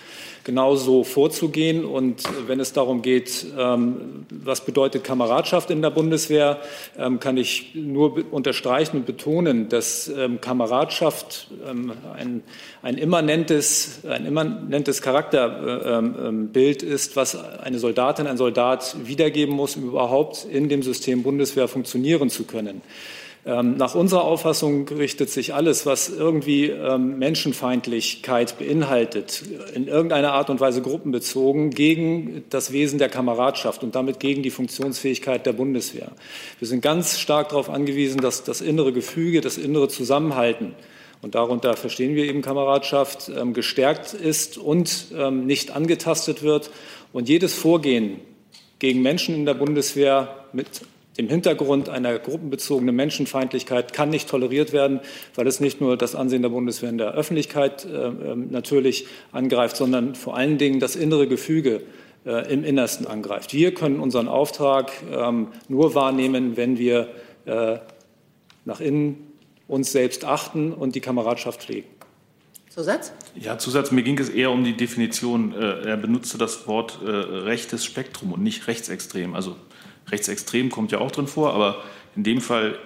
[0.45, 1.85] genauso vorzugehen.
[1.85, 6.61] Und wenn es darum geht, ähm, was bedeutet Kameradschaft in der Bundeswehr,
[6.97, 11.49] ähm, kann ich nur unterstreichen und betonen, dass ähm, Kameradschaft
[12.17, 12.43] ein,
[12.83, 20.47] ein, immanentes, ein immanentes Charakterbild ist, was eine Soldatin, ein Soldat wiedergeben muss, um überhaupt
[20.51, 22.81] in dem System Bundeswehr funktionieren zu können.
[23.47, 29.43] Ähm, nach unserer Auffassung richtet sich alles, was irgendwie ähm, Menschenfeindlichkeit beinhaltet,
[29.75, 34.51] in irgendeiner Art und Weise gruppenbezogen, gegen das Wesen der Kameradschaft und damit gegen die
[34.51, 36.13] Funktionsfähigkeit der Bundeswehr.
[36.59, 40.75] Wir sind ganz stark darauf angewiesen, dass das innere Gefüge, das innere Zusammenhalten
[41.23, 46.71] und darunter verstehen wir eben Kameradschaft, ähm, gestärkt ist und nicht angetastet wird.
[47.13, 48.21] Und jedes Vorgehen
[48.79, 50.69] gegen Menschen in der Bundeswehr mit
[51.19, 55.01] dem Hintergrund einer gruppenbezogenen Menschenfeindlichkeit kann nicht toleriert werden,
[55.35, 59.77] weil es nicht nur das Ansehen der Bundeswehr in der Öffentlichkeit äh, ähm, natürlich angreift,
[59.77, 61.83] sondern vor allen Dingen das innere Gefüge
[62.25, 63.53] äh, im Innersten angreift.
[63.53, 67.09] Wir können unseren Auftrag ähm, nur wahrnehmen, wenn wir
[67.47, 67.79] äh,
[68.65, 69.33] nach innen
[69.67, 71.89] uns selbst achten und die Kameradschaft pflegen.
[72.69, 73.13] Zusatz?
[73.35, 73.91] Ja, Zusatz.
[73.91, 75.53] Mir ging es eher um die Definition.
[75.53, 79.35] Äh, er benutzte das Wort äh, rechtes Spektrum und nicht rechtsextrem.
[79.35, 79.57] Also
[80.11, 81.83] Rechtsextrem kommt ja auch drin vor, aber
[82.17, 82.79] in dem Fall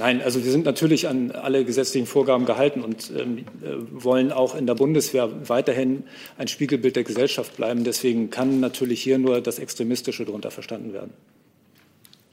[0.00, 3.42] Nein, also wir sind natürlich an alle gesetzlichen Vorgaben gehalten und ähm, äh,
[3.90, 6.04] wollen auch in der Bundeswehr weiterhin
[6.38, 7.84] ein Spiegelbild der Gesellschaft bleiben.
[7.84, 11.12] Deswegen kann natürlich hier nur das Extremistische darunter verstanden werden.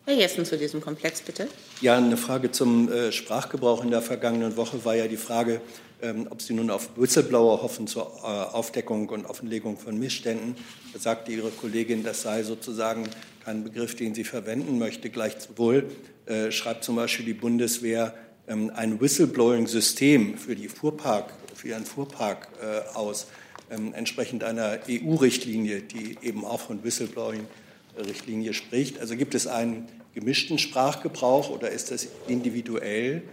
[0.06, 1.50] Herr Jessen zu diesem Komplex, bitte.
[1.82, 5.60] Ja, eine Frage zum äh, Sprachgebrauch in der vergangenen Woche war ja die Frage,
[6.02, 10.56] ähm, ob Sie nun auf Whistleblower hoffen zur äh, Aufdeckung und Offenlegung von Missständen.
[10.94, 13.10] Da sagte Ihre Kollegin, das sei sozusagen
[13.48, 15.10] kein Begriff, den sie verwenden möchte.
[15.10, 15.90] Gleichwohl
[16.26, 18.14] äh, schreibt zum Beispiel die Bundeswehr
[18.46, 23.28] ähm, ein Whistleblowing-System für, für ihren Fuhrpark äh, aus.
[23.72, 29.00] ähm, entsprechend einer EU-Richtlinie, die eben auch von Whistleblowing-Richtlinie spricht.
[29.00, 33.24] Also gibt es einen gemischten Sprachgebrauch oder ist das individuell?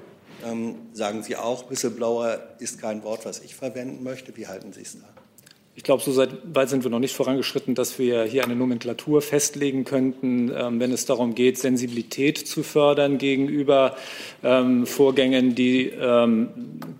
[0.44, 4.36] Ähm, sagen Sie auch, Whistleblower ist kein Wort, was ich verwenden möchte.
[4.36, 5.13] Wie halten Sie es da?
[5.76, 9.84] Ich glaube, so weit sind wir noch nicht vorangeschritten, dass wir hier eine Nomenklatur festlegen
[9.84, 13.96] könnten, ähm, wenn es darum geht, Sensibilität zu fördern gegenüber
[14.44, 16.50] ähm, Vorgängen, die ähm,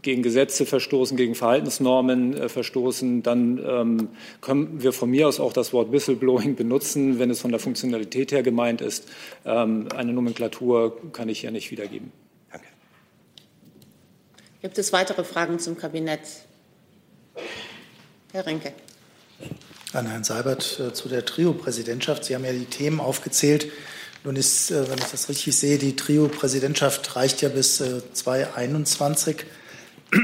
[0.03, 3.23] gegen Gesetze verstoßen, gegen Verhaltensnormen äh, verstoßen.
[3.23, 4.09] Dann
[4.41, 8.33] können wir von mir aus auch das Wort Whistleblowing benutzen, wenn es von der Funktionalität
[8.33, 9.09] her gemeint ist.
[9.45, 12.13] Eine Nomenklatur kann ich hier nicht wiedergeben.
[12.51, 12.67] Danke.
[14.63, 16.21] Gibt es weitere Fragen zum Kabinett?
[18.35, 18.73] Herr Rinke.
[19.93, 22.25] An Herrn Seibert äh, zu der Trio-Präsidentschaft.
[22.25, 23.69] Sie haben ja die Themen aufgezählt.
[24.25, 29.37] Nun ist, äh, wenn ich das richtig sehe, die Trio-Präsidentschaft reicht ja bis 2021.
[30.11, 30.19] Äh,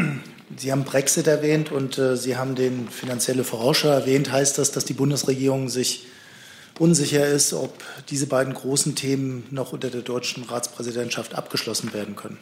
[0.57, 4.33] Sie haben Brexit erwähnt und Sie haben den finanzielle Vorausschau erwähnt.
[4.33, 6.09] Heißt das, dass die Bundesregierung sich
[6.81, 7.73] unsicher ist, ob
[8.09, 12.39] diese beiden großen Themen noch unter der deutschen Ratspräsidentschaft abgeschlossen werden können?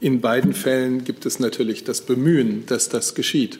[0.00, 3.58] In beiden Fällen gibt es natürlich das Bemühen, dass das geschieht.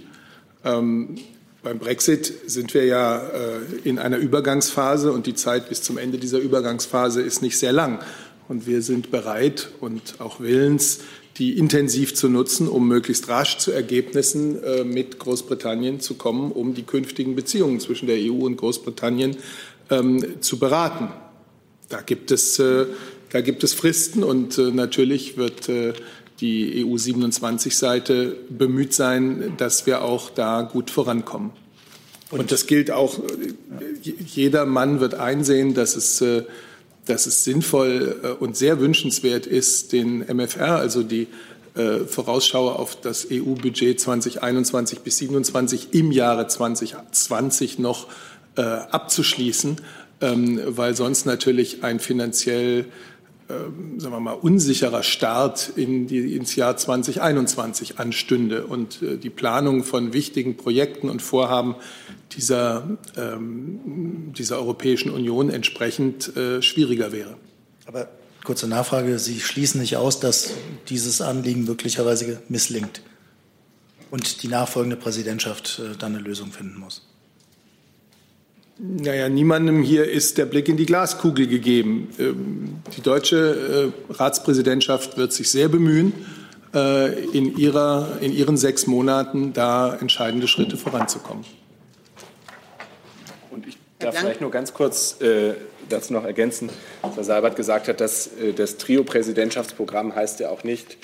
[0.64, 1.16] Ähm,
[1.62, 6.18] beim Brexit sind wir ja äh, in einer Übergangsphase und die Zeit bis zum Ende
[6.18, 8.00] dieser Übergangsphase ist nicht sehr lang.
[8.48, 11.00] Und wir sind bereit und auch willens,
[11.38, 16.74] die intensiv zu nutzen, um möglichst rasch zu Ergebnissen äh, mit Großbritannien zu kommen, um
[16.74, 19.36] die künftigen Beziehungen zwischen der EU und Großbritannien
[19.90, 21.08] ähm, zu beraten.
[21.88, 22.86] Da gibt es äh,
[23.34, 25.92] da gibt es Fristen und äh, natürlich wird äh,
[26.38, 31.50] die EU 27-Seite bemüht sein, dass wir auch da gut vorankommen.
[32.30, 36.44] Und das gilt auch, äh, jeder Mann wird einsehen, dass es, äh,
[37.06, 41.26] dass es sinnvoll äh, und sehr wünschenswert ist, den MFR, also die
[42.06, 48.06] Vorausschau auf das EU-Budget 2021 bis 2027 im Jahre 2020 noch
[48.54, 49.78] abzuschließen,
[50.20, 52.86] ähm, weil sonst natürlich ein finanziell
[53.48, 59.84] sagen wir mal, unsicherer Start in die, ins Jahr 2021 anstünde und äh, die Planung
[59.84, 61.74] von wichtigen Projekten und Vorhaben
[62.32, 67.36] dieser, ähm, dieser Europäischen Union entsprechend äh, schwieriger wäre.
[67.86, 68.08] Aber
[68.44, 70.52] kurze Nachfrage, Sie schließen nicht aus, dass
[70.88, 73.02] dieses Anliegen möglicherweise misslingt
[74.10, 77.02] und die nachfolgende Präsidentschaft äh, dann eine Lösung finden muss.
[78.76, 82.08] Naja, niemandem hier ist der Blick in die Glaskugel gegeben.
[82.18, 86.12] Ähm, die deutsche äh, Ratspräsidentschaft wird sich sehr bemühen,
[86.74, 91.44] äh, in, ihrer, in ihren sechs Monaten da entscheidende Schritte voranzukommen.
[93.52, 95.54] Und ich darf vielleicht nur ganz kurz äh,
[95.88, 96.68] dazu noch ergänzen,
[97.02, 100.96] was Herr Seibert gesagt hat, dass das Trio-Präsidentschaftsprogramm heißt ja auch nicht,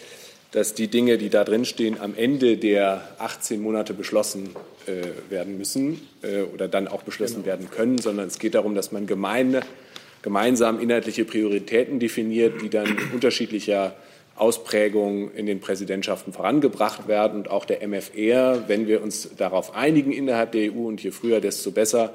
[0.53, 4.51] dass die Dinge, die da drin stehen, am Ende der 18 Monate beschlossen
[4.87, 7.47] äh, werden müssen äh, oder dann auch beschlossen genau.
[7.47, 9.61] werden können, sondern es geht darum, dass man gemeine,
[10.23, 13.95] gemeinsam inhaltliche Prioritäten definiert, die dann in unterschiedlicher
[14.35, 17.41] Ausprägung in den Präsidentschaften vorangebracht werden.
[17.41, 21.41] Und auch der MFR, wenn wir uns darauf einigen innerhalb der EU und je früher,
[21.41, 22.13] desto besser,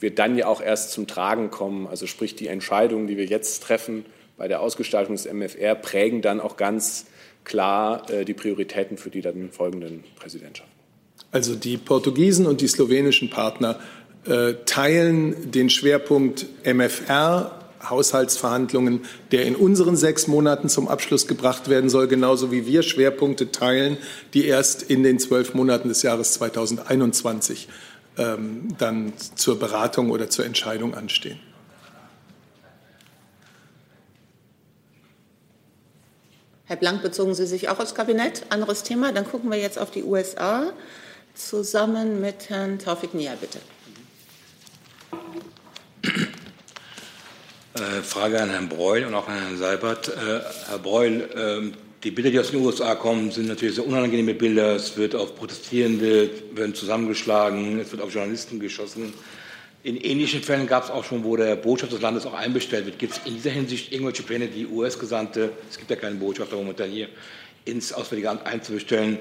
[0.00, 1.86] wird dann ja auch erst zum Tragen kommen.
[1.86, 4.06] Also sprich, die Entscheidungen, die wir jetzt treffen
[4.36, 7.06] bei der Ausgestaltung des MFR, prägen dann auch ganz
[7.44, 10.72] klar äh, die Prioritäten für die dann folgenden Präsidentschaften.
[11.30, 13.78] Also die Portugiesen und die slowenischen Partner
[14.26, 19.00] äh, teilen den Schwerpunkt MFR, Haushaltsverhandlungen,
[19.32, 23.98] der in unseren sechs Monaten zum Abschluss gebracht werden soll, genauso wie wir Schwerpunkte teilen,
[24.32, 27.68] die erst in den zwölf Monaten des Jahres 2021
[28.16, 31.38] ähm, dann zur Beratung oder zur Entscheidung anstehen.
[36.66, 38.46] Herr Blank, bezogen Sie sich auch aufs Kabinett?
[38.48, 39.12] Anderes Thema.
[39.12, 40.72] Dann gucken wir jetzt auf die USA
[41.34, 43.58] zusammen mit Herrn Taufik Nia, bitte.
[47.74, 50.08] Äh, Frage an Herrn Breul und auch an Herrn Seibert.
[50.08, 54.32] Äh, Herr Breul, äh, die Bilder, die aus den USA kommen, sind natürlich sehr unangenehme
[54.32, 54.74] Bilder.
[54.74, 59.12] Es wird auf Protestierende, werden zusammengeschlagen, es wird auf Journalisten geschossen.
[59.84, 62.98] In ähnlichen Fällen gab es auch schon, wo der Botschafter des Landes auch einbestellt wird.
[62.98, 66.88] Gibt es in dieser Hinsicht irgendwelche Pläne, die US-Gesandte, es gibt ja keinen Botschafter momentan
[66.88, 67.08] hier,
[67.66, 69.18] ins Auswärtige Amt einzubestellen?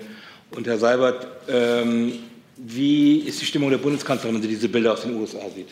[0.52, 2.14] Und Herr Seibert, ähm,
[2.56, 5.68] wie ist die Stimmung der Bundeskanzlerin, wenn sie diese Bilder aus den USA sieht?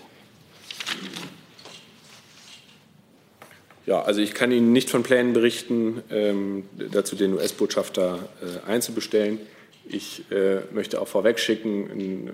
[3.86, 9.40] Ja, also ich kann Ihnen nicht von Plänen berichten, ähm, dazu den US-Botschafter äh, einzubestellen.
[9.86, 12.32] Ich äh, möchte auch vorweg schicken, in äh,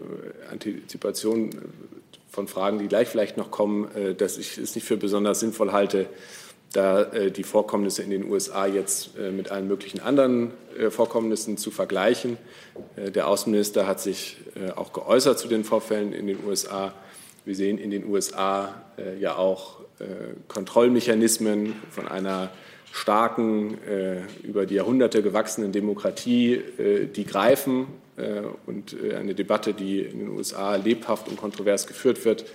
[0.51, 1.49] Antizipation
[2.29, 5.71] von Fragen, die gleich vielleicht noch kommen, äh, dass ich es nicht für besonders sinnvoll
[5.71, 6.07] halte,
[6.73, 11.57] da äh, die Vorkommnisse in den USA jetzt äh, mit allen möglichen anderen äh, Vorkommnissen
[11.57, 12.37] zu vergleichen.
[12.95, 14.37] Der Außenminister hat sich
[14.75, 16.93] auch geäußert zu den Vorfällen in den USA.
[17.43, 18.83] Wir sehen in den USA
[19.19, 19.79] ja auch
[20.47, 22.51] Kontrollmechanismen von einer
[22.91, 23.77] starken,
[24.43, 26.61] über die Jahrhunderte gewachsenen Demokratie,
[27.15, 27.87] die greifen
[28.65, 32.45] und eine Debatte, die in den USA lebhaft und kontrovers geführt wird,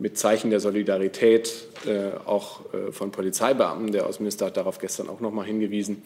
[0.00, 1.52] mit Zeichen der Solidarität
[1.86, 3.92] äh, auch äh, von Polizeibeamten.
[3.92, 6.02] Der Außenminister hat darauf gestern auch noch mal hingewiesen.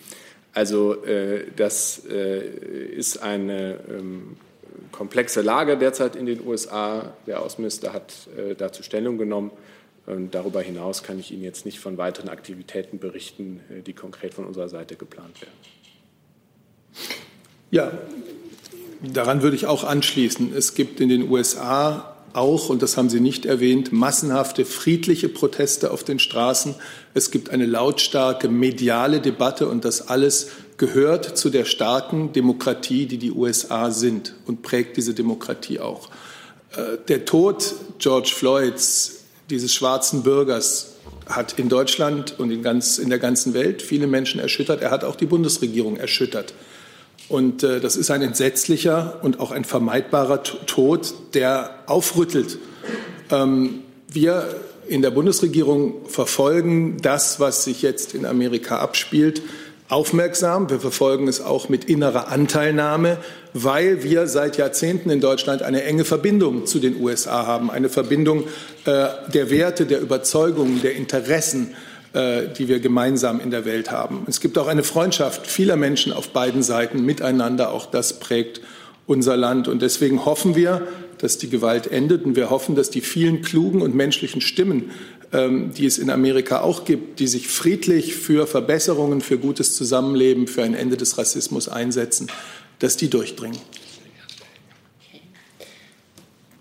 [0.52, 4.36] Also äh, das äh, ist eine ähm,
[4.90, 7.14] komplexe Lage derzeit in den USA.
[7.28, 9.52] Der Außenminister hat äh, dazu Stellung genommen.
[10.06, 14.34] Und darüber hinaus kann ich Ihnen jetzt nicht von weiteren Aktivitäten berichten, äh, die konkret
[14.34, 15.54] von unserer Seite geplant werden.
[17.70, 17.90] Ja,
[19.02, 20.54] daran würde ich auch anschließen.
[20.54, 25.90] Es gibt in den USA auch, und das haben Sie nicht erwähnt, massenhafte friedliche Proteste
[25.90, 26.74] auf den Straßen.
[27.14, 33.18] Es gibt eine lautstarke mediale Debatte und das alles gehört zu der starken Demokratie, die
[33.18, 36.10] die USA sind und prägt diese Demokratie auch.
[36.76, 40.94] Äh, der Tod George Floyds, dieses schwarzen Bürgers,
[41.26, 44.82] hat in Deutschland und in, ganz, in der ganzen Welt viele Menschen erschüttert.
[44.82, 46.54] Er hat auch die Bundesregierung erschüttert.
[47.28, 52.58] Und äh, das ist ein entsetzlicher und auch ein vermeidbarer Tod, der aufrüttelt.
[53.30, 59.40] Ähm, wir in der Bundesregierung verfolgen das, was sich jetzt in Amerika abspielt,
[59.88, 60.70] aufmerksam.
[60.70, 63.18] Wir verfolgen es auch mit innerer Anteilnahme,
[63.52, 68.44] weil wir seit Jahrzehnten in Deutschland eine enge Verbindung zu den USA haben, eine Verbindung
[68.84, 71.74] äh, der Werte, der Überzeugungen, der Interessen
[72.14, 74.24] äh, die wir gemeinsam in der Welt haben.
[74.28, 77.72] Es gibt auch eine Freundschaft vieler Menschen auf beiden Seiten miteinander.
[77.72, 78.60] Auch das prägt
[79.06, 79.66] unser Land.
[79.66, 80.86] Und deswegen hoffen wir,
[81.18, 82.24] dass die Gewalt endet.
[82.24, 84.92] Und wir hoffen, dass die vielen klugen und menschlichen Stimmen,
[85.32, 90.62] die es in Amerika auch gibt, die sich friedlich für Verbesserungen, für gutes Zusammenleben, für
[90.62, 92.28] ein Ende des Rassismus einsetzen,
[92.78, 93.58] dass die durchdringen.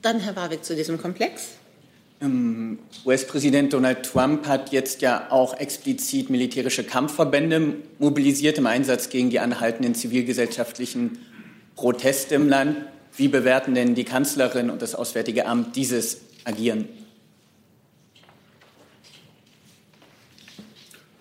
[0.02, 1.50] Dann Herr Warwick zu diesem Komplex.
[2.22, 9.30] Ähm, US-Präsident Donald Trump hat jetzt ja auch explizit militärische Kampfverbände mobilisiert im Einsatz gegen
[9.30, 11.20] die anhaltenden zivilgesellschaftlichen
[11.76, 12.78] Proteste im Land.
[13.16, 16.88] Wie bewerten denn die Kanzlerin und das Auswärtige Amt dieses Agieren?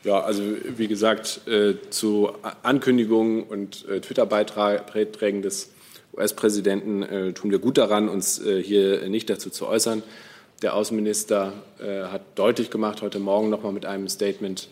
[0.05, 0.43] Ja, also
[0.77, 2.33] wie gesagt, äh, zu
[2.65, 5.71] Ankündigungen und äh, Twitter-Beiträgen des
[6.13, 10.03] US-Präsidenten äh, tun wir gut daran, uns äh, hier nicht dazu zu äußern.
[10.61, 14.69] Der Außenminister äh, hat deutlich gemacht heute Morgen noch mal mit einem Statement,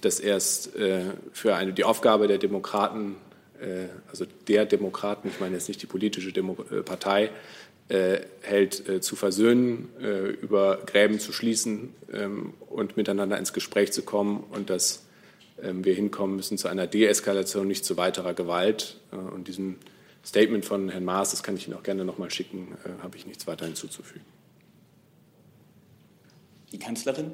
[0.00, 1.00] dass er es äh,
[1.32, 3.16] für eine, die Aufgabe der Demokraten,
[4.08, 6.54] also der Demokraten, ich meine jetzt nicht die politische Demo
[6.84, 7.28] Partei,
[7.88, 9.88] hält, äh, zu versöhnen,
[10.42, 15.04] über Gräben zu schließen ähm, und miteinander ins Gespräch zu kommen und dass
[15.62, 18.96] ähm, wir hinkommen müssen zu einer Deeskalation, nicht zu weiterer Gewalt.
[19.10, 19.76] und diesem
[20.24, 23.26] Statement von Herrn Maas, das kann ich Ihnen auch gerne noch mal schicken, habe ich
[23.26, 24.24] nichts weiter hinzuzufügen.
[26.72, 27.32] Die Kanzlerin?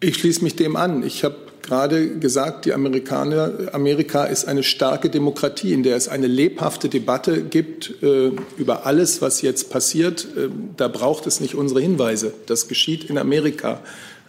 [0.00, 1.02] Ich schließe mich dem an.
[1.02, 6.26] Ich habe gerade gesagt, die Amerikaner, Amerika ist eine starke Demokratie, in der es eine
[6.26, 10.26] lebhafte Debatte gibt äh, über alles, was jetzt passiert.
[10.36, 12.34] Äh, da braucht es nicht unsere Hinweise.
[12.46, 13.80] Das geschieht in Amerika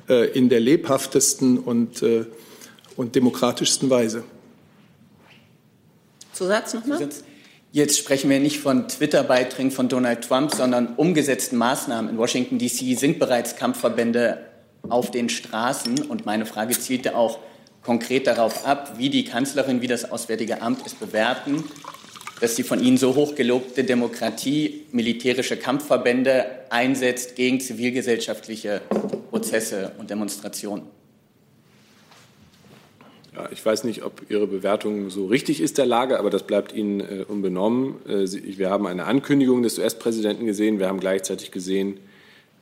[0.09, 2.25] äh, in der lebhaftesten und, äh,
[2.95, 4.23] und demokratischsten Weise.
[6.33, 6.97] Zusatz nochmal?
[6.97, 7.23] Zusatz.
[7.71, 12.11] Jetzt sprechen wir nicht von Twitter-Beiträgen von Donald Trump, sondern umgesetzten Maßnahmen.
[12.11, 12.93] In Washington, D.C.
[12.93, 14.45] sind bereits Kampfverbände
[14.89, 16.03] auf den Straßen.
[16.03, 17.39] Und meine Frage zielte auch
[17.83, 21.63] konkret darauf ab, wie die Kanzlerin, wie das Auswärtige Amt es bewerten,
[22.41, 28.81] dass die von Ihnen so hochgelobte Demokratie militärische Kampfverbände einsetzt gegen zivilgesellschaftliche
[29.29, 30.83] Prozesse und Demonstrationen.
[33.35, 36.71] Ja, ich weiß nicht, ob Ihre Bewertung so richtig ist der Lage, aber das bleibt
[36.71, 37.95] Ihnen äh, unbenommen.
[38.07, 38.27] Äh,
[38.57, 40.79] wir haben eine Ankündigung des US-Präsidenten gesehen.
[40.79, 41.99] Wir haben gleichzeitig gesehen,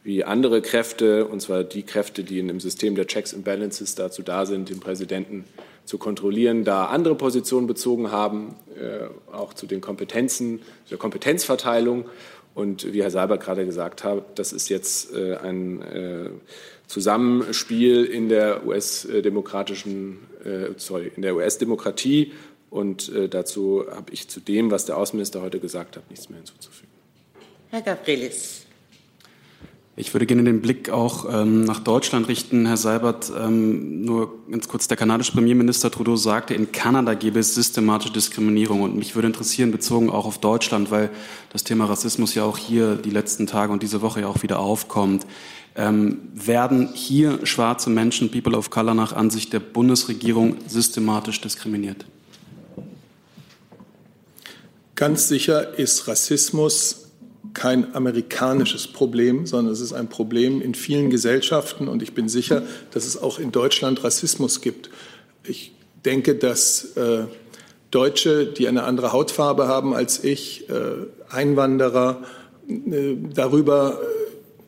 [0.03, 4.23] wie andere Kräfte, und zwar die Kräfte, die im System der Checks and Balances dazu
[4.23, 5.45] da sind, den Präsidenten
[5.85, 12.05] zu kontrollieren, da andere Positionen bezogen haben, äh, auch zu den Kompetenzen, der Kompetenzverteilung.
[12.53, 16.29] Und wie Herr Seibert gerade gesagt hat, das ist jetzt äh, ein äh,
[16.87, 22.33] Zusammenspiel in der US-demokratischen, äh, sorry, in der US-Demokratie.
[22.69, 26.37] Und äh, dazu habe ich zu dem, was der Außenminister heute gesagt hat, nichts mehr
[26.37, 26.91] hinzuzufügen.
[27.69, 28.65] Herr Gabrielis.
[30.01, 33.31] Ich würde gerne den Blick auch ähm, nach Deutschland richten, Herr Seibert.
[33.39, 38.81] Ähm, nur ganz kurz, der kanadische Premierminister Trudeau sagte, in Kanada gäbe es systematische Diskriminierung.
[38.81, 41.11] Und mich würde interessieren, bezogen auch auf Deutschland, weil
[41.53, 44.57] das Thema Rassismus ja auch hier die letzten Tage und diese Woche ja auch wieder
[44.57, 45.27] aufkommt.
[45.75, 52.07] Ähm, werden hier schwarze Menschen, People of Color, nach Ansicht der Bundesregierung systematisch diskriminiert?
[54.95, 57.10] Ganz sicher ist Rassismus
[57.53, 61.87] kein amerikanisches Problem, sondern es ist ein Problem in vielen Gesellschaften.
[61.87, 64.89] Und ich bin sicher, dass es auch in Deutschland Rassismus gibt.
[65.43, 65.73] Ich
[66.05, 67.25] denke, dass äh,
[67.91, 70.73] Deutsche, die eine andere Hautfarbe haben als ich, äh,
[71.29, 72.23] Einwanderer,
[72.67, 73.99] äh, darüber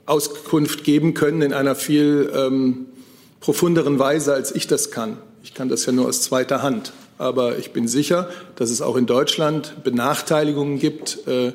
[0.05, 2.88] Auskunft geben können in einer viel ähm,
[3.39, 5.17] profunderen Weise, als ich das kann.
[5.43, 6.93] Ich kann das ja nur aus zweiter Hand.
[7.17, 11.53] Aber ich bin sicher, dass es auch in Deutschland Benachteiligungen gibt, äh,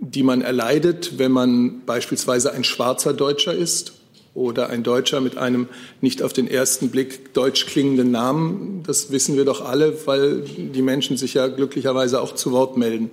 [0.00, 3.92] die man erleidet, wenn man beispielsweise ein schwarzer Deutscher ist
[4.34, 5.68] oder ein Deutscher mit einem
[6.00, 8.82] nicht auf den ersten Blick deutsch klingenden Namen.
[8.86, 13.10] Das wissen wir doch alle, weil die Menschen sich ja glücklicherweise auch zu Wort melden.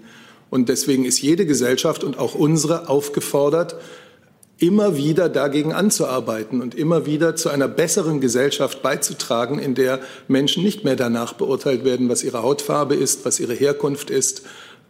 [0.50, 3.76] Und deswegen ist jede Gesellschaft und auch unsere aufgefordert,
[4.60, 10.64] immer wieder dagegen anzuarbeiten und immer wieder zu einer besseren Gesellschaft beizutragen, in der Menschen
[10.64, 14.44] nicht mehr danach beurteilt werden, was ihre Hautfarbe ist, was ihre Herkunft ist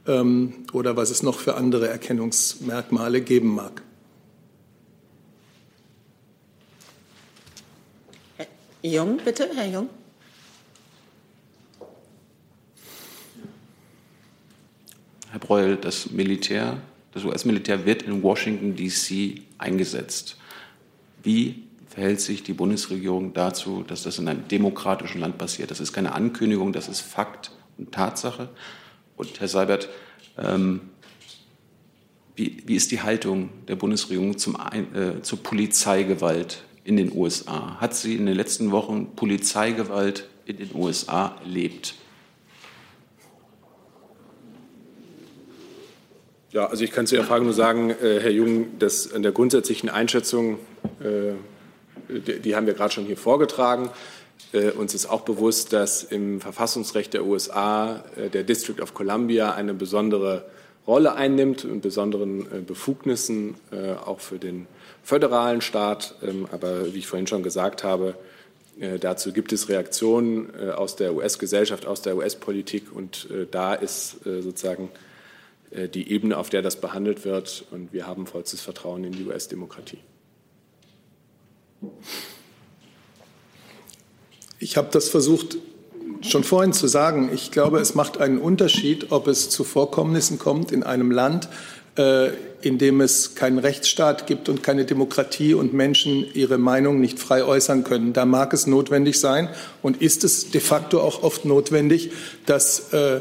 [0.06, 3.82] oder was es noch für andere Erkennungsmerkmale geben mag.
[8.38, 8.48] Herr
[8.82, 9.90] Jung, bitte, Herr Jung.
[15.32, 16.82] Herr Breul, das Militär,
[17.14, 19.42] das US-Militär wird in Washington, D.C.
[19.58, 20.38] eingesetzt.
[21.24, 25.72] Wie verhält sich die Bundesregierung dazu, dass das in einem demokratischen Land passiert?
[25.72, 28.50] Das ist keine Ankündigung, das ist Fakt und Tatsache.
[29.18, 29.90] Und Herr Seibert,
[30.38, 30.82] ähm,
[32.36, 37.80] wie, wie, ist die Haltung der Bundesregierung zum, äh, zur Polizeigewalt in den USA?
[37.80, 41.96] Hat sie in den letzten Wochen Polizeigewalt in den USA erlebt?
[46.54, 49.32] Ja, also ich kann zu Ihrer Frage nur sagen, äh, Herr Jung, dass an der
[49.32, 50.60] grundsätzlichen Einschätzung,
[51.00, 51.34] äh,
[52.10, 53.90] die, die, haben wir gerade schon hier vorgetragen.
[54.52, 59.54] Äh, uns ist auch bewusst, dass im Verfassungsrecht der USA äh, der District of Columbia
[59.54, 60.46] eine besondere
[60.86, 63.56] Rolle einnimmt und besonderen äh, Befugnissen
[64.06, 64.68] auch für den
[65.02, 66.16] föderalen Staat.
[66.22, 68.16] Ähm, aber wie ich vorhin schon gesagt habe,
[69.02, 74.90] dazu gibt es Reaktionen aus der US-Gesellschaft, aus der US-Politik und da ist sozusagen
[75.94, 77.66] die Ebene, auf der das behandelt wird.
[77.70, 80.00] Und wir haben vollstes Vertrauen in die US-Demokratie.
[84.64, 85.58] Ich habe das versucht
[86.22, 87.30] schon vorhin zu sagen.
[87.34, 91.50] Ich glaube, es macht einen Unterschied, ob es zu Vorkommnissen kommt in einem Land,
[91.98, 92.30] äh,
[92.62, 97.44] in dem es keinen Rechtsstaat gibt und keine Demokratie und Menschen ihre Meinung nicht frei
[97.44, 98.14] äußern können.
[98.14, 99.50] Da mag es notwendig sein
[99.82, 102.12] und ist es de facto auch oft notwendig,
[102.46, 103.20] dass äh,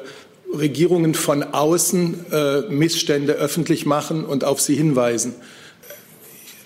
[0.56, 5.34] Regierungen von außen äh, Missstände öffentlich machen und auf sie hinweisen.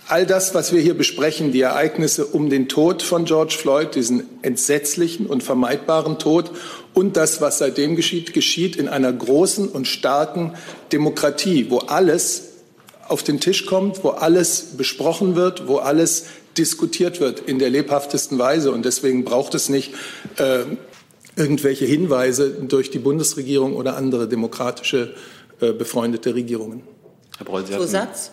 [0.09, 4.23] All das, was wir hier besprechen, die Ereignisse um den Tod von George Floyd, diesen
[4.43, 6.53] entsetzlichen und vermeidbaren Tod
[6.95, 10.55] und das, was seitdem geschieht, geschieht in einer großen und starken
[10.93, 12.51] Demokratie, wo alles
[13.09, 16.27] auf den Tisch kommt, wo alles besprochen wird, wo alles
[16.57, 18.71] diskutiert wird in der lebhaftesten Weise.
[18.71, 19.93] Und deswegen braucht es nicht
[20.37, 20.61] äh,
[21.35, 25.15] irgendwelche Hinweise durch die Bundesregierung oder andere demokratische
[25.61, 26.83] äh, befreundete Regierungen.
[27.39, 27.87] Herr Breul, Sie hatten,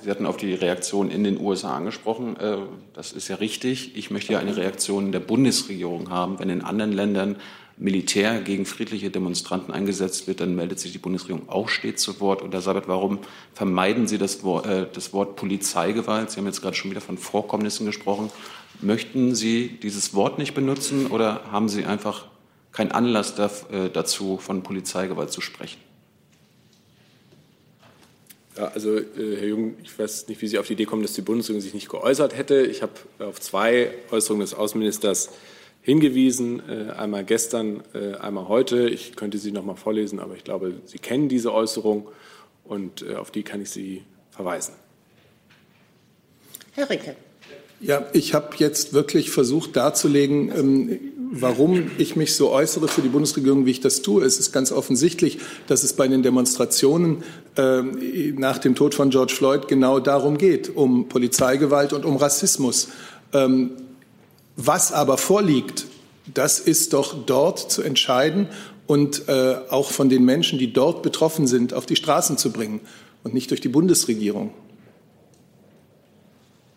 [0.03, 2.37] Sie hatten, auf die Reaktion in den USA angesprochen.
[2.37, 2.57] Äh,
[2.93, 3.97] das ist ja richtig.
[3.97, 6.39] Ich möchte ja eine Reaktion der Bundesregierung haben.
[6.39, 7.35] Wenn in anderen Ländern
[7.75, 12.41] Militär gegen friedliche Demonstranten eingesetzt wird, dann meldet sich die Bundesregierung auch stets zu Wort.
[12.41, 13.19] Und Herr Sabat, warum
[13.53, 16.31] vermeiden Sie das Wort, äh, das Wort Polizeigewalt?
[16.31, 18.29] Sie haben jetzt gerade schon wieder von Vorkommnissen gesprochen.
[18.81, 22.27] Möchten Sie dieses Wort nicht benutzen oder haben Sie einfach
[22.71, 25.79] kein Anlass äh, dazu, von Polizeigewalt zu sprechen.
[28.57, 29.03] Ja, also äh,
[29.37, 31.73] Herr Jung, ich weiß nicht, wie Sie auf die Idee kommen, dass die Bundesregierung sich
[31.73, 32.65] nicht geäußert hätte.
[32.65, 35.29] Ich habe auf zwei Äußerungen des Außenministers
[35.81, 37.83] hingewiesen, äh, einmal gestern,
[38.19, 38.89] einmal heute.
[38.89, 42.07] Ich könnte sie noch mal vorlesen, aber ich glaube, Sie kennen diese Äußerung
[42.63, 44.75] und auf die kann ich Sie verweisen.
[46.73, 47.15] Herr Ricke.
[47.79, 50.99] Ja, ich habe jetzt wirklich versucht darzulegen, ähm,
[51.35, 54.23] warum ich mich so äußere für die Bundesregierung, wie ich das tue.
[54.23, 57.23] Es ist ganz offensichtlich, dass es bei den Demonstrationen
[57.57, 62.89] ähm, nach dem Tod von George Floyd genau darum geht, um Polizeigewalt und um Rassismus.
[63.33, 63.71] Ähm,
[64.55, 65.87] was aber vorliegt,
[66.31, 68.47] das ist doch dort zu entscheiden
[68.85, 72.79] und äh, auch von den Menschen, die dort betroffen sind, auf die Straßen zu bringen
[73.23, 74.51] und nicht durch die Bundesregierung.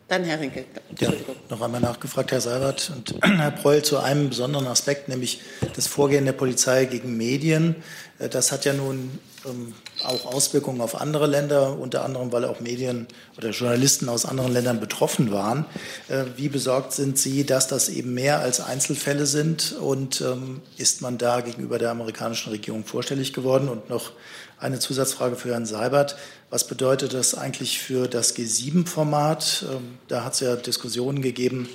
[0.09, 0.65] Dann Herr Rinke.
[1.01, 1.13] Ja,
[1.51, 5.41] noch einmal nachgefragt, Herr Seibert und Herr Preul, zu einem besonderen Aspekt, nämlich
[5.75, 7.75] das Vorgehen der Polizei gegen Medien.
[8.21, 12.61] Äh, das hat ja nun ähm, auch Auswirkungen auf andere Länder, unter anderem, weil auch
[12.61, 15.67] Medien oder Journalisten aus anderen Ländern betroffen waren.
[16.07, 19.73] Äh, wie besorgt sind Sie, dass das eben mehr als Einzelfälle sind?
[19.73, 23.69] Und ähm, ist man da gegenüber der amerikanischen Regierung vorstellig geworden?
[23.69, 24.13] Und noch
[24.59, 26.17] eine Zusatzfrage für Herrn Seibert.
[26.51, 29.67] Was bedeutet das eigentlich für das G7-Format?
[29.71, 31.69] Ähm, da hat es ja Diskussionen gegeben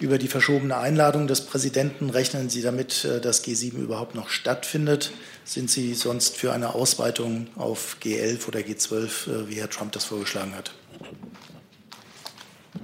[0.00, 2.10] über die verschobene Einladung des Präsidenten.
[2.10, 5.12] Rechnen Sie damit, äh, dass G7 überhaupt noch stattfindet?
[5.44, 10.04] Sind Sie sonst für eine Ausweitung auf G11 oder G12, äh, wie Herr Trump das
[10.04, 10.72] vorgeschlagen hat?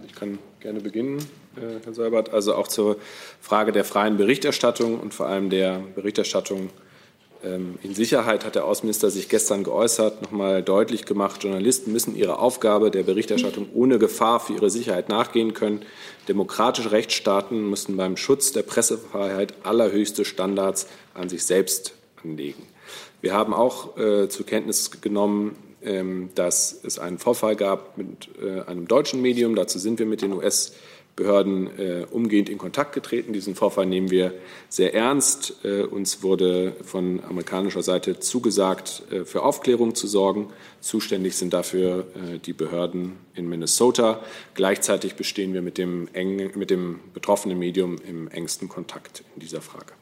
[0.06, 1.18] Ich kann gerne beginnen,
[1.56, 2.30] äh, Herr Seibert.
[2.30, 2.98] Also auch zur
[3.40, 6.70] Frage der freien Berichterstattung und vor allem der Berichterstattung
[7.82, 12.40] in Sicherheit hat der Außenminister sich gestern geäußert, noch nochmal deutlich gemacht, Journalisten müssen ihrer
[12.40, 15.82] Aufgabe der Berichterstattung ohne Gefahr für ihre Sicherheit nachgehen können.
[16.26, 22.64] Demokratische Rechtsstaaten müssen beim Schutz der Pressefreiheit allerhöchste Standards an sich selbst anlegen.
[23.20, 28.62] Wir haben auch äh, zur Kenntnis genommen, ähm, dass es einen Vorfall gab mit äh,
[28.62, 29.54] einem deutschen Medium.
[29.54, 30.72] Dazu sind wir mit den US-
[31.16, 33.32] Behörden äh, umgehend in Kontakt getreten.
[33.32, 34.34] Diesen Vorfall nehmen wir
[34.68, 35.56] sehr ernst.
[35.62, 40.48] Äh, uns wurde von amerikanischer Seite zugesagt, äh, für Aufklärung zu sorgen.
[40.80, 44.20] Zuständig sind dafür äh, die Behörden in Minnesota.
[44.54, 49.60] Gleichzeitig bestehen wir mit dem, eng, mit dem betroffenen Medium im engsten Kontakt in dieser
[49.60, 49.92] Frage.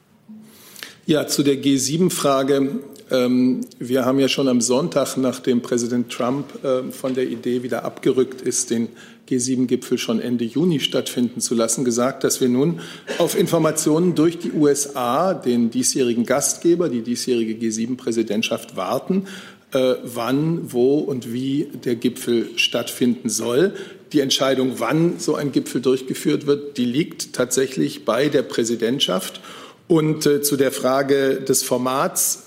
[1.04, 2.78] Ja, zu der G7-Frage.
[3.10, 7.84] Ähm, wir haben ja schon am Sonntag, nachdem Präsident Trump äh, von der Idee wieder
[7.84, 8.88] abgerückt ist, den
[9.28, 12.80] G7-Gipfel schon Ende Juni stattfinden zu lassen, gesagt, dass wir nun
[13.18, 19.26] auf Informationen durch die USA, den diesjährigen Gastgeber, die diesjährige G7-Präsidentschaft warten,
[19.72, 23.74] äh, wann, wo und wie der Gipfel stattfinden soll.
[24.12, 29.40] Die Entscheidung, wann so ein Gipfel durchgeführt wird, die liegt tatsächlich bei der Präsidentschaft.
[29.88, 32.44] Und äh, zu der Frage des Formats,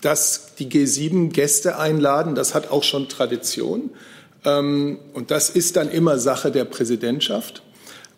[0.00, 3.90] dass die G7 Gäste einladen, das hat auch schon Tradition.
[4.44, 7.62] Ähm, und das ist dann immer Sache der Präsidentschaft.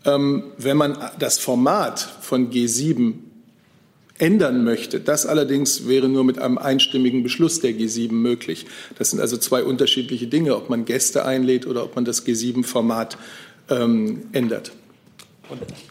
[0.05, 3.14] Ähm, wenn man das Format von G7
[4.18, 8.66] ändern möchte, das allerdings wäre nur mit einem einstimmigen Beschluss der G7 möglich.
[8.99, 13.16] Das sind also zwei unterschiedliche Dinge, ob man Gäste einlädt oder ob man das G7-Format
[13.70, 14.73] ähm, ändert.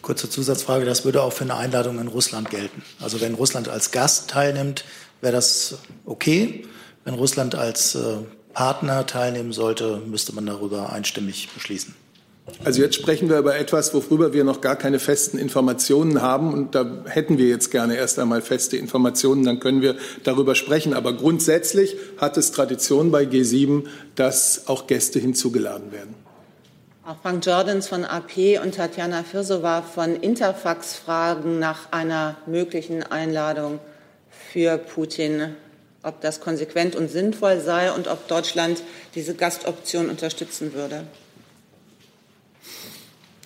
[0.00, 2.82] Kurze Zusatzfrage, das würde auch für eine Einladung in Russland gelten.
[3.00, 4.84] Also wenn Russland als Gast teilnimmt,
[5.20, 6.64] wäre das okay.
[7.04, 8.16] Wenn Russland als äh,
[8.52, 11.94] Partner teilnehmen sollte, müsste man darüber einstimmig beschließen.
[12.64, 16.52] Also jetzt sprechen wir über etwas, worüber wir noch gar keine festen Informationen haben.
[16.52, 20.92] Und da hätten wir jetzt gerne erst einmal feste Informationen, dann können wir darüber sprechen.
[20.92, 23.84] Aber grundsätzlich hat es Tradition bei G7,
[24.16, 26.14] dass auch Gäste hinzugeladen werden.
[27.04, 33.78] Auch Frank Jordans von AP und Tatjana Firsova von Interfax fragen nach einer möglichen Einladung
[34.52, 35.56] für Putin
[36.02, 38.82] ob das konsequent und sinnvoll sei und ob Deutschland
[39.14, 41.04] diese Gastoption unterstützen würde.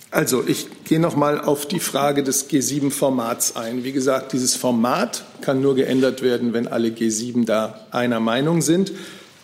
[0.09, 3.83] Also, ich gehe noch mal auf die Frage des G7-Formats ein.
[3.83, 8.93] Wie gesagt, dieses Format kann nur geändert werden, wenn alle G7 da einer Meinung sind.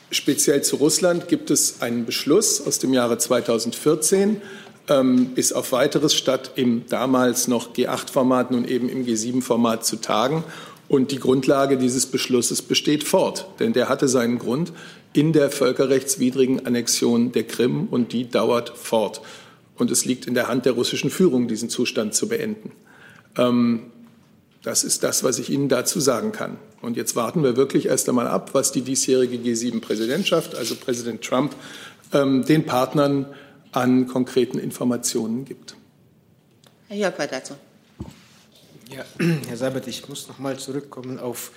[0.09, 4.41] Speziell zu Russland gibt es einen Beschluss aus dem Jahre 2014,
[4.87, 10.45] ähm, bis auf weiteres statt im damals noch G8-Format nun eben im G7-Format zu tagen.
[10.93, 14.71] Und die Grundlage dieses Beschlusses besteht fort, denn der hatte seinen Grund
[15.11, 19.21] in der völkerrechtswidrigen Annexion der Krim und die dauert fort.
[19.75, 22.73] Und es liegt in der Hand der russischen Führung, diesen Zustand zu beenden.
[23.39, 23.87] Ähm,
[24.61, 26.57] das ist das, was ich Ihnen dazu sagen kann.
[26.83, 31.55] Und jetzt warten wir wirklich erst einmal ab, was die diesjährige G7-Präsidentschaft, also Präsident Trump,
[32.13, 33.25] ähm, den Partnern
[33.71, 35.75] an konkreten Informationen gibt.
[36.87, 37.55] Herr Jörg, dazu.
[38.91, 39.05] Ja,
[39.47, 41.51] Herr Seibert, ich muss noch mal zurückkommen auf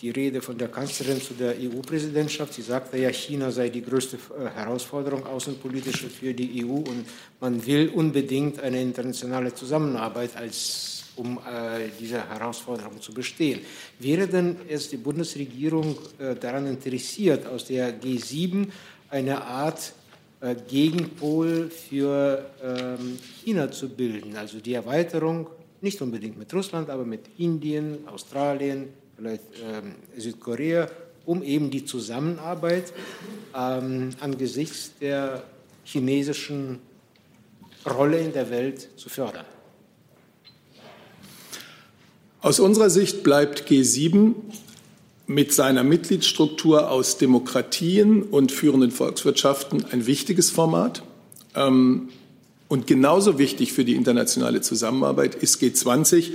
[0.00, 2.54] die Rede von der Kanzlerin zu der EU-Präsidentschaft.
[2.54, 7.06] Sie sagte ja, China sei die größte äh, Herausforderung außenpolitische für die EU und
[7.40, 13.60] man will unbedingt eine internationale Zusammenarbeit, als, um äh, diese Herausforderung zu bestehen.
[13.98, 18.68] Wäre denn es die Bundesregierung äh, daran interessiert, aus der G7
[19.10, 19.92] eine Art
[20.40, 25.48] äh, Gegenpol für ähm, China zu bilden, also die Erweiterung
[25.80, 30.88] nicht unbedingt mit Russland, aber mit Indien, Australien, vielleicht ähm, Südkorea,
[31.26, 32.92] um eben die Zusammenarbeit
[33.56, 35.42] ähm, angesichts der
[35.84, 36.78] chinesischen
[37.86, 39.46] Rolle in der Welt zu fördern.
[42.40, 44.34] Aus unserer Sicht bleibt G7
[45.26, 51.02] mit seiner Mitgliedsstruktur aus Demokratien und führenden Volkswirtschaften ein wichtiges Format.
[51.54, 52.08] Ähm,
[52.68, 56.32] Und genauso wichtig für die internationale Zusammenarbeit ist G20,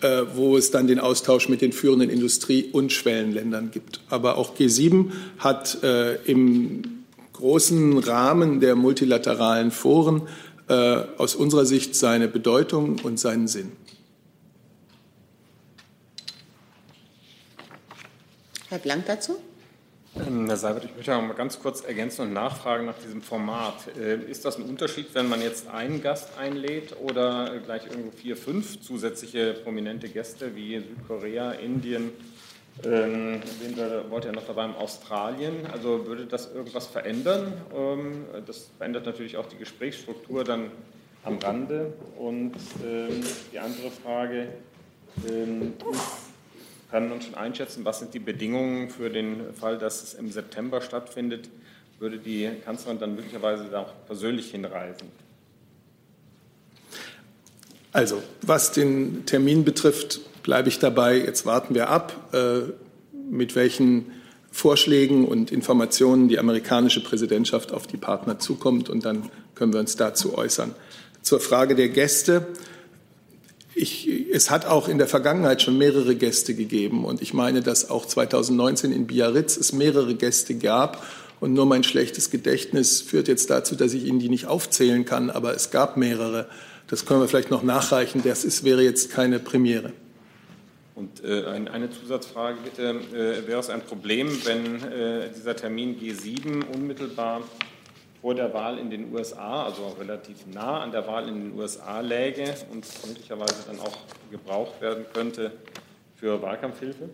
[0.00, 4.00] äh, wo es dann den Austausch mit den führenden Industrie- und Schwellenländern gibt.
[4.08, 6.82] Aber auch G7 hat äh, im
[7.32, 10.22] großen Rahmen der multilateralen Foren
[10.68, 10.74] äh,
[11.16, 13.72] aus unserer Sicht seine Bedeutung und seinen Sinn.
[18.68, 19.36] Herr Blank dazu?
[20.26, 23.74] Ähm, Herr Seibert, ich möchte mal ganz kurz ergänzen und nachfragen nach diesem Format.
[23.98, 28.36] Äh, ist das ein Unterschied, wenn man jetzt einen Gast einlädt oder gleich irgendwo vier,
[28.36, 32.12] fünf zusätzliche prominente Gäste wie Südkorea, Indien,
[32.84, 33.76] ähm, wen
[34.10, 35.66] wollte ja noch dabei, Australien?
[35.72, 37.52] Also würde das irgendwas verändern?
[37.74, 40.70] Ähm, das verändert natürlich auch die Gesprächsstruktur dann
[41.24, 41.92] am Rande.
[42.16, 42.54] Und
[42.84, 43.20] ähm,
[43.52, 44.48] die andere Frage,
[45.28, 45.74] ähm,
[46.90, 50.80] kann man schon einschätzen, was sind die Bedingungen für den Fall, dass es im September
[50.80, 51.48] stattfindet?
[51.98, 55.08] Würde die Kanzlerin dann möglicherweise auch persönlich hinreisen?
[57.92, 61.18] Also, was den Termin betrifft, bleibe ich dabei.
[61.18, 62.60] Jetzt warten wir ab, äh,
[63.30, 64.12] mit welchen
[64.50, 69.96] Vorschlägen und Informationen die amerikanische Präsidentschaft auf die Partner zukommt, und dann können wir uns
[69.96, 70.74] dazu äußern.
[71.22, 72.46] Zur Frage der Gäste.
[73.80, 77.90] Ich, es hat auch in der Vergangenheit schon mehrere Gäste gegeben und ich meine, dass
[77.90, 81.06] auch 2019 in Biarritz es mehrere Gäste gab
[81.38, 85.30] und nur mein schlechtes Gedächtnis führt jetzt dazu, dass ich Ihnen die nicht aufzählen kann,
[85.30, 86.48] aber es gab mehrere.
[86.88, 88.22] Das können wir vielleicht noch nachreichen.
[88.24, 89.92] Das ist, wäre jetzt keine Premiere.
[90.96, 93.00] Und äh, eine Zusatzfrage bitte.
[93.12, 97.42] Äh, wäre es ein Problem, wenn äh, dieser Termin G7 unmittelbar
[98.20, 102.00] vor der Wahl in den USA, also relativ nah an der Wahl in den USA
[102.00, 103.96] läge und möglicherweise dann auch
[104.30, 105.52] gebraucht werden könnte
[106.16, 107.08] für Wahlkampfhilfe?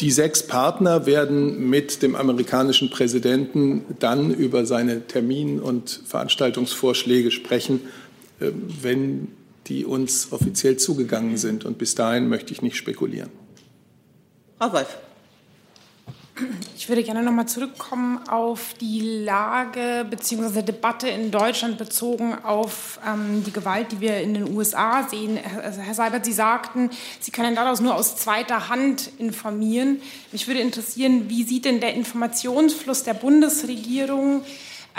[0.00, 7.82] Die sechs Partner werden mit dem amerikanischen Präsidenten dann über seine Termin- und Veranstaltungsvorschläge sprechen,
[8.40, 8.50] äh,
[8.82, 9.28] wenn
[9.66, 11.66] die uns offiziell zugegangen sind.
[11.66, 13.30] Und bis dahin möchte ich nicht spekulieren.
[14.58, 14.98] Frau Wolf.
[16.76, 20.62] Ich würde gerne noch mal zurückkommen auf die Lage bzw.
[20.62, 25.38] Debatte in Deutschland bezogen auf ähm, die Gewalt, die wir in den USA sehen.
[25.62, 30.00] Also Herr Seibert, Sie sagten, Sie können daraus nur aus zweiter Hand informieren.
[30.32, 34.42] Mich würde interessieren, wie sieht denn der Informationsfluss der Bundesregierung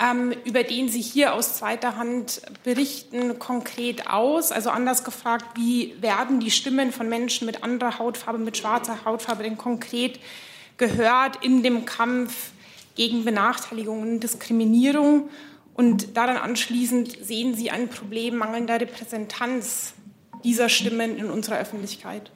[0.02, 4.52] ähm, über den Sie hier aus zweiter Hand berichten, konkret aus?
[4.52, 9.42] Also anders gefragt, wie werden die Stimmen von Menschen mit anderer Hautfarbe, mit schwarzer Hautfarbe
[9.42, 10.18] denn konkret
[10.82, 12.50] gehört in dem Kampf
[12.96, 15.30] gegen Benachteiligung und Diskriminierung.
[15.74, 19.94] Und daran anschließend sehen Sie ein Problem mangelnder Repräsentanz
[20.42, 22.32] dieser Stimmen in unserer Öffentlichkeit.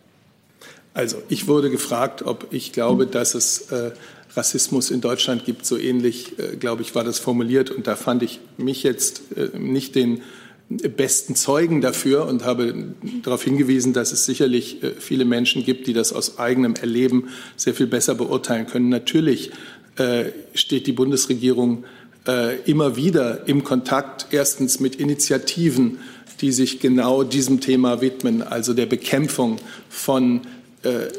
[0.94, 3.90] Also ich wurde gefragt, ob ich glaube, dass es äh,
[4.34, 5.66] Rassismus in Deutschland gibt.
[5.66, 7.70] So ähnlich, äh, glaube ich, war das formuliert.
[7.70, 10.22] Und da fand ich mich jetzt äh, nicht den
[10.69, 15.93] besten Zeugen dafür und habe darauf hingewiesen, dass es sicherlich äh, viele Menschen gibt, die
[15.93, 18.89] das aus eigenem Erleben sehr viel besser beurteilen können.
[18.89, 19.53] Natürlich
[19.97, 21.85] äh, steht die Bundesregierung
[22.27, 25.99] äh, immer wieder im Kontakt erstens mit Initiativen,
[26.41, 29.57] die sich genau diesem Thema widmen, also der Bekämpfung
[29.89, 30.43] von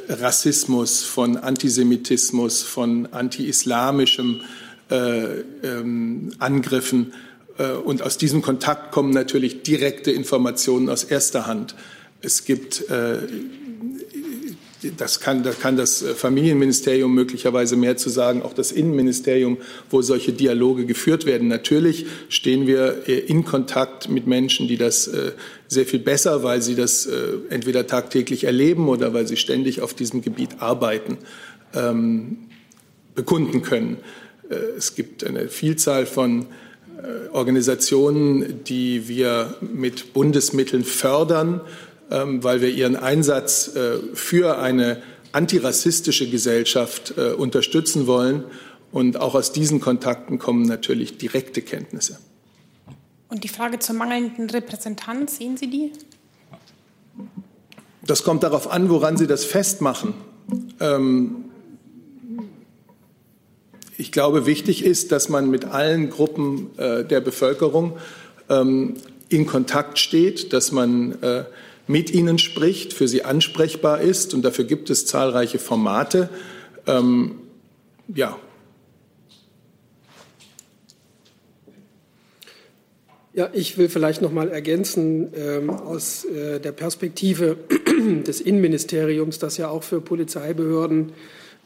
[0.08, 4.40] Rassismus, von Antisemitismus, von anti-islamischem
[4.90, 7.12] ähm, Angriffen
[7.58, 11.76] und aus diesem Kontakt kommen natürlich direkte Informationen aus erster Hand.
[12.22, 13.18] Es gibt, äh,
[14.98, 19.58] das kann, da kann das Familienministerium möglicherweise mehr zu sagen, auch das Innenministerium,
[19.90, 21.48] wo solche Dialoge geführt werden.
[21.48, 25.10] Natürlich stehen wir äh, in Kontakt mit Menschen, die das
[25.68, 27.10] sehr viel besser, weil sie das
[27.50, 31.18] entweder tagtäglich erleben oder weil sie ständig auf diesem Gebiet arbeiten,
[31.74, 32.38] ähm,
[33.16, 33.98] bekunden können.
[34.78, 36.46] Es gibt eine Vielzahl von äh,
[37.32, 41.62] Organisationen, die wir mit Bundesmitteln fördern,
[42.10, 48.44] ähm, weil wir ihren Einsatz äh, für eine antirassistische Gesellschaft äh, unterstützen wollen.
[48.92, 52.18] Und auch aus diesen Kontakten kommen natürlich direkte Kenntnisse.
[53.30, 55.92] Und die Frage zur mangelnden Repräsentanz, sehen Sie die?
[58.06, 60.14] Das kommt darauf an, woran Sie das festmachen.
[60.80, 61.47] Ähm,
[63.98, 67.98] ich glaube, wichtig ist, dass man mit allen Gruppen äh, der Bevölkerung
[68.48, 68.94] ähm,
[69.30, 71.46] in Kontakt steht, dass man äh,
[71.88, 74.34] mit ihnen spricht, für sie ansprechbar ist.
[74.34, 76.30] Und dafür gibt es zahlreiche Formate.
[76.86, 77.40] Ähm,
[78.14, 78.38] ja.
[83.34, 87.58] Ja, ich will vielleicht noch mal ergänzen ähm, aus äh, der Perspektive
[88.28, 91.14] des Innenministeriums, das ja auch für Polizeibehörden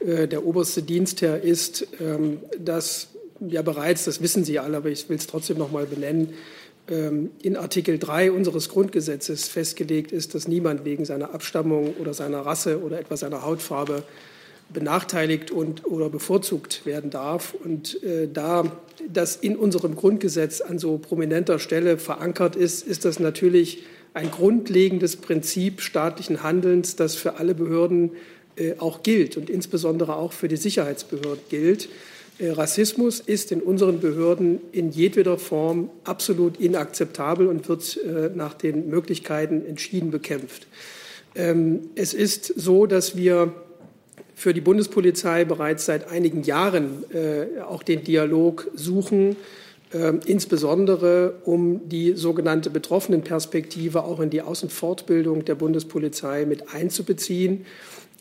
[0.04, 5.18] der oberste Dienstherr ist, ähm, dass ja bereits, das wissen Sie alle, aber ich will
[5.18, 6.34] es trotzdem noch mal benennen,
[6.90, 12.42] ähm, in Artikel 3 unseres Grundgesetzes festgelegt ist, dass niemand wegen seiner Abstammung oder seiner
[12.42, 14.04] Rasse oder etwa seiner Hautfarbe
[14.74, 17.54] benachteiligt und oder bevorzugt werden darf.
[17.54, 18.72] Und äh, da
[19.10, 23.84] das in unserem Grundgesetz an so prominenter Stelle verankert ist, ist das natürlich
[24.14, 28.41] ein grundlegendes Prinzip staatlichen Handelns, das für alle Behörden äh,
[28.80, 31.90] auch gilt und insbesondere auch für die Sicherheitsbehörden gilt.
[32.42, 38.54] Äh, Rassismus ist in unseren Behörden in jedweder Form absolut inakzeptabel und wird äh, nach
[38.54, 40.68] den Möglichkeiten entschieden bekämpft.
[41.36, 43.54] Ähm, es ist so, dass wir
[44.36, 47.04] für die Bundespolizei bereits seit einigen Jahren
[47.64, 49.36] auch den Dialog suchen,
[50.26, 57.68] insbesondere um die sogenannte Betroffenenperspektive auch in die Außenfortbildung der Bundespolizei mit einzubeziehen.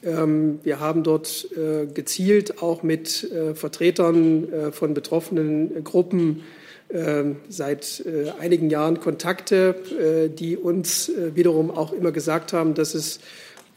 [0.02, 6.42] Ähm, wir haben dort äh, gezielt auch mit äh, Vertretern äh, von betroffenen Gruppen
[6.92, 8.02] ähm, seit
[8.40, 9.76] einigen Jahren Kontakte,
[10.36, 13.20] die uns wiederum auch immer gesagt haben, dass es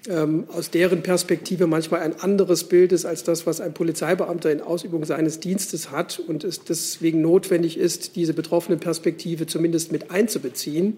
[0.09, 4.61] ähm, aus deren Perspektive manchmal ein anderes Bild ist als das, was ein Polizeibeamter in
[4.61, 10.97] Ausübung seines Dienstes hat und es deswegen notwendig ist, diese betroffene Perspektive zumindest mit einzubeziehen.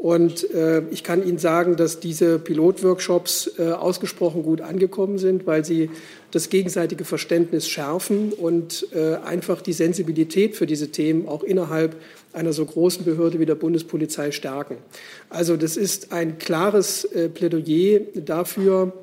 [0.00, 5.62] Und äh, ich kann Ihnen sagen, dass diese Pilotworkshops äh, ausgesprochen gut angekommen sind, weil
[5.62, 5.90] sie
[6.30, 11.96] das gegenseitige Verständnis schärfen und äh, einfach die Sensibilität für diese Themen auch innerhalb
[12.32, 14.78] einer so großen Behörde wie der Bundespolizei stärken.
[15.28, 18.94] Also das ist ein klares äh, Plädoyer dafür,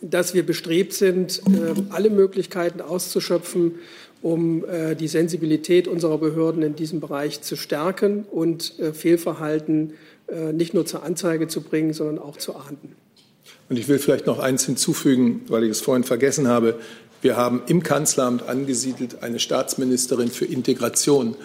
[0.00, 3.74] dass wir bestrebt sind, äh, alle Möglichkeiten auszuschöpfen,
[4.22, 9.94] um äh, die Sensibilität unserer Behörden in diesem Bereich zu stärken und Fehlverhalten äh,
[10.52, 12.94] nicht nur zur Anzeige zu bringen, sondern auch zu ahnden.
[13.68, 16.78] Und ich will vielleicht noch eins hinzufügen, weil ich es vorhin vergessen habe.
[17.22, 21.36] Wir haben im Kanzleramt angesiedelt eine Staatsministerin für Integration.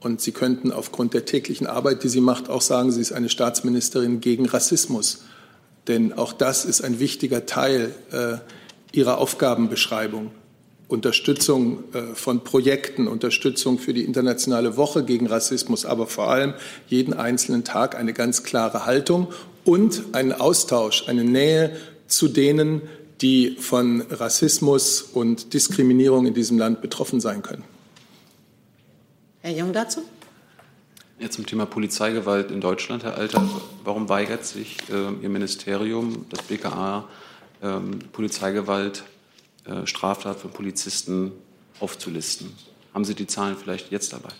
[0.00, 3.28] Und Sie könnten aufgrund der täglichen Arbeit, die sie macht, auch sagen, sie ist eine
[3.28, 5.24] Staatsministerin gegen Rassismus.
[5.88, 8.36] Denn auch das ist ein wichtiger Teil äh,
[8.92, 10.30] ihrer Aufgabenbeschreibung.
[10.88, 16.54] Unterstützung äh, von Projekten, Unterstützung für die internationale Woche gegen Rassismus, aber vor allem
[16.88, 19.28] jeden einzelnen Tag eine ganz klare Haltung
[19.64, 21.76] und einen Austausch, eine Nähe
[22.06, 22.82] zu denen,
[23.20, 27.64] die von Rassismus und Diskriminierung in diesem Land betroffen sein können.
[29.40, 30.02] Herr Jung dazu?
[31.18, 33.46] Ja, zum Thema Polizeigewalt in Deutschland, Herr Alter.
[33.84, 37.08] Warum weigert sich äh, Ihr Ministerium, das BKA,
[37.60, 37.68] äh,
[38.12, 39.02] Polizeigewalt
[39.86, 41.32] Straftat für Polizisten
[41.80, 42.54] aufzulisten.
[42.94, 44.30] Haben Sie die Zahlen vielleicht jetzt dabei?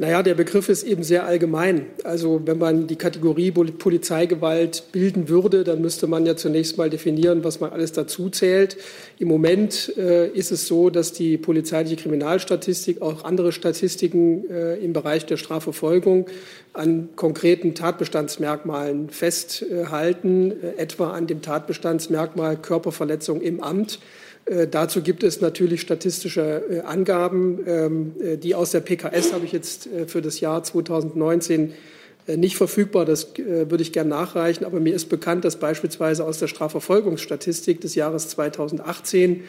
[0.00, 1.86] Naja, der Begriff ist eben sehr allgemein.
[2.04, 7.42] Also wenn man die Kategorie Polizeigewalt bilden würde, dann müsste man ja zunächst mal definieren,
[7.42, 8.76] was man alles dazu zählt.
[9.18, 14.92] Im Moment äh, ist es so, dass die polizeiliche Kriminalstatistik auch andere Statistiken äh, im
[14.92, 16.26] Bereich der Strafverfolgung
[16.74, 23.98] an konkreten Tatbestandsmerkmalen festhalten, äh, etwa an dem Tatbestandsmerkmal Körperverletzung im Amt.
[24.48, 29.44] Äh, dazu gibt es natürlich statistische äh, Angaben, ähm, äh, die aus der PKS habe
[29.44, 31.74] ich jetzt für das Jahr 2019
[32.36, 33.06] nicht verfügbar.
[33.06, 34.66] Das würde ich gerne nachreichen.
[34.66, 39.44] Aber mir ist bekannt, dass beispielsweise aus der Strafverfolgungsstatistik des Jahres 2018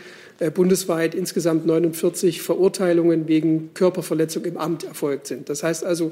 [0.54, 5.50] bundesweit insgesamt 49 Verurteilungen wegen Körperverletzung im Amt erfolgt sind.
[5.50, 6.12] Das heißt also,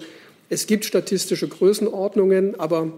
[0.50, 2.92] es gibt statistische Größenordnungen, aber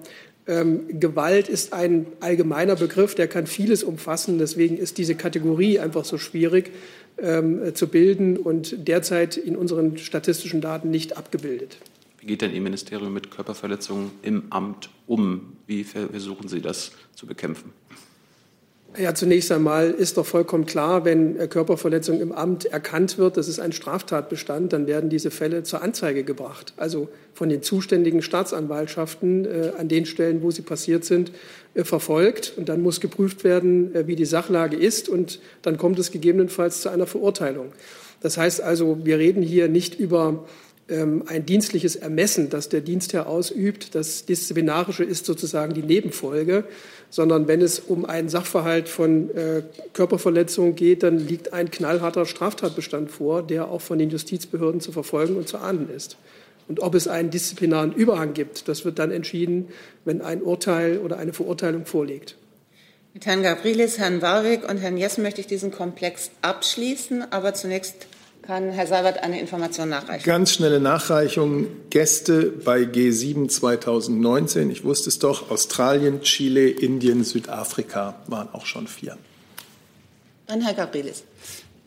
[0.50, 4.40] ähm, Gewalt ist ein allgemeiner Begriff, der kann vieles umfassen.
[4.40, 6.72] Deswegen ist diese Kategorie einfach so schwierig
[7.20, 11.78] ähm, zu bilden und derzeit in unseren statistischen Daten nicht abgebildet.
[12.20, 15.54] Wie geht denn Ihr Ministerium mit Körperverletzungen im Amt um?
[15.68, 17.72] Wie versuchen Sie das zu bekämpfen?
[18.98, 23.48] Ja, zunächst einmal ist doch vollkommen klar, wenn äh, Körperverletzung im Amt erkannt wird, das
[23.48, 26.74] ist ein Straftatbestand, dann werden diese Fälle zur Anzeige gebracht.
[26.76, 31.32] Also von den zuständigen Staatsanwaltschaften äh, an den Stellen, wo sie passiert sind,
[31.76, 32.54] äh, verfolgt.
[32.58, 35.08] Und dann muss geprüft werden, äh, wie die Sachlage ist.
[35.08, 37.74] Und dann kommt es gegebenenfalls zu einer Verurteilung.
[38.22, 40.46] Das heißt also, wir reden hier nicht über
[40.90, 43.96] ein dienstliches Ermessen, das der Dienstherr ausübt.
[43.96, 46.66] Das Disziplinarische ist sozusagen die Nebenfolge
[47.10, 49.64] sondern wenn es um einen Sachverhalt von äh,
[49.94, 55.36] Körperverletzung geht, dann liegt ein knallharter Straftatbestand vor, der auch von den Justizbehörden zu verfolgen
[55.36, 56.18] und zu ahnden ist.
[56.68, 59.70] Und ob es einen disziplinaren Überhang gibt, das wird dann entschieden,
[60.06, 62.36] wenn ein Urteil oder eine Verurteilung vorliegt.
[63.16, 68.06] Mit Herrn Gabrilis, Herrn Warwick und Herrn Jessen möchte ich diesen Komplex abschließen, aber zunächst
[68.50, 70.26] kann Herr Seibert eine Information nachreichen?
[70.26, 71.68] Ganz schnelle Nachreichung.
[71.92, 74.72] Gäste bei G7 2019.
[74.72, 75.52] Ich wusste es doch.
[75.52, 79.20] Australien, Chile, Indien, Südafrika waren auch schon vier.
[80.48, 81.26] Dann Herr Gabrielis.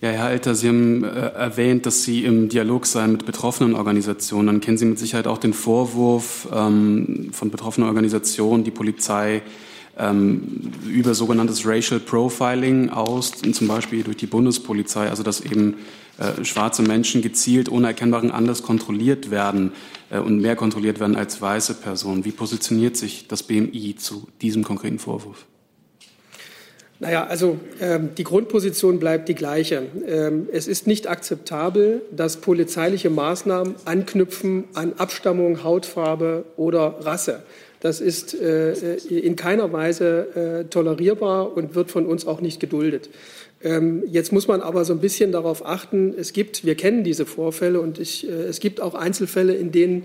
[0.00, 4.46] Ja, Herr Alter, Sie haben äh, erwähnt, dass Sie im Dialog seien mit betroffenen Organisationen.
[4.46, 9.42] Dann kennen Sie mit Sicherheit auch den Vorwurf ähm, von betroffenen Organisationen, die Polizei
[10.02, 15.76] ähm, über sogenanntes Racial Profiling aus, zum Beispiel durch die Bundespolizei, also dass eben
[16.18, 19.72] äh, schwarze Menschen gezielt ohne erkennbaren Anlass kontrolliert werden
[20.10, 22.24] äh, und mehr kontrolliert werden als weiße Personen.
[22.24, 25.46] Wie positioniert sich das BMI zu diesem konkreten Vorwurf?
[27.02, 29.88] Naja, also ähm, die Grundposition bleibt die gleiche.
[30.06, 37.42] Ähm, es ist nicht akzeptabel, dass polizeiliche Maßnahmen anknüpfen an Abstammung, Hautfarbe oder Rasse.
[37.82, 43.10] Das ist äh, in keiner Weise äh, tolerierbar und wird von uns auch nicht geduldet.
[43.60, 47.26] Ähm, jetzt muss man aber so ein bisschen darauf achten, es gibt, wir kennen diese
[47.26, 50.04] Vorfälle und ich, äh, es gibt auch Einzelfälle, in denen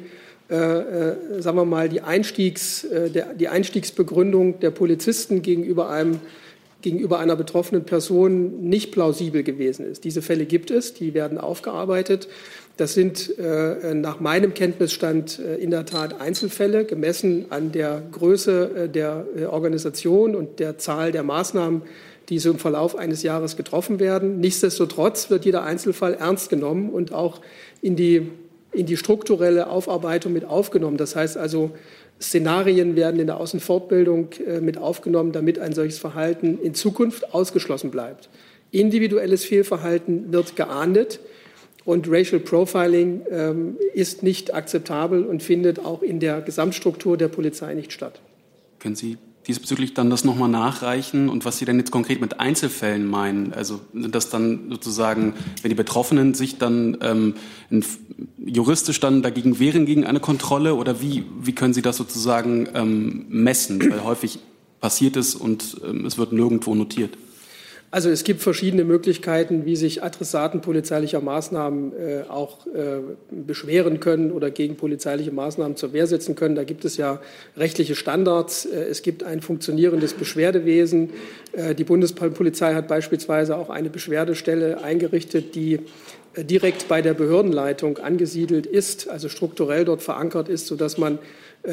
[0.49, 6.19] äh, äh, sagen wir mal, die, Einstiegs, äh, der, die Einstiegsbegründung der Polizisten gegenüber einem
[6.82, 10.03] gegenüber einer betroffenen Person nicht plausibel gewesen ist.
[10.03, 12.28] Diese Fälle gibt es, die werden aufgearbeitet.
[12.78, 18.84] Das sind äh, nach meinem Kenntnisstand äh, in der Tat Einzelfälle, gemessen an der Größe
[18.86, 21.82] äh, der Organisation und der Zahl der Maßnahmen,
[22.30, 24.39] die so im Verlauf eines Jahres getroffen werden.
[24.39, 27.41] Nichtsdestotrotz wird jeder Einzelfall ernst genommen und auch
[27.82, 28.30] in die,
[28.71, 30.97] in die strukturelle Aufarbeitung mit aufgenommen.
[30.97, 31.71] Das heißt also,
[32.21, 38.30] Szenarien werden in der Außenfortbildung mit aufgenommen, damit ein solches Verhalten in Zukunft ausgeschlossen bleibt.
[38.71, 41.19] Individuelles Fehlverhalten wird geahndet
[41.88, 47.73] und Racial Profiling ähm, ist nicht akzeptabel und findet auch in der Gesamtstruktur der Polizei
[47.75, 48.19] nicht statt.
[48.79, 49.17] Können Sie
[49.47, 53.53] diesbezüglich dann das nochmal nachreichen und was Sie denn jetzt konkret mit Einzelfällen meinen?
[53.53, 57.35] Also sind das dann sozusagen, wenn die Betroffenen sich dann ähm,
[58.45, 63.27] juristisch dann dagegen wehren gegen eine Kontrolle oder wie, wie können Sie das sozusagen ähm,
[63.29, 63.79] messen?
[63.79, 64.39] Weil häufig
[64.81, 67.17] passiert es und ähm, es wird nirgendwo notiert.
[67.89, 72.99] Also es gibt verschiedene Möglichkeiten, wie sich Adressaten polizeilicher Maßnahmen äh, auch äh,
[73.31, 76.55] beschweren können oder gegen polizeiliche Maßnahmen zur Wehr setzen können.
[76.55, 77.21] Da gibt es ja
[77.55, 78.65] rechtliche Standards.
[78.65, 81.11] Äh, es gibt ein funktionierendes Beschwerdewesen.
[81.53, 85.79] Äh, die Bundespolizei hat beispielsweise auch eine Beschwerdestelle eingerichtet, die
[86.33, 91.19] äh, direkt bei der Behördenleitung angesiedelt ist, also strukturell dort verankert ist, sodass man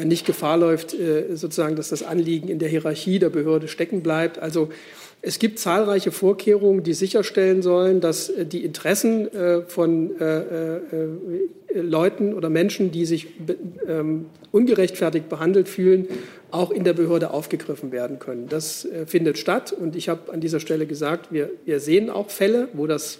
[0.03, 0.95] nicht Gefahr läuft,
[1.35, 4.39] sozusagen, dass das Anliegen in der Hierarchie der Behörde stecken bleibt.
[4.39, 4.69] Also
[5.21, 10.79] es gibt zahlreiche Vorkehrungen, die sicherstellen sollen, dass äh, die Interessen äh, von äh,
[11.73, 13.27] Leuten oder Menschen, die sich
[13.87, 16.07] ähm, ungerechtfertigt behandelt fühlen,
[16.51, 18.47] auch in der Behörde aufgegriffen werden können.
[18.47, 22.69] Das findet statt und ich habe an dieser Stelle gesagt, wir, wir sehen auch Fälle,
[22.73, 23.19] wo das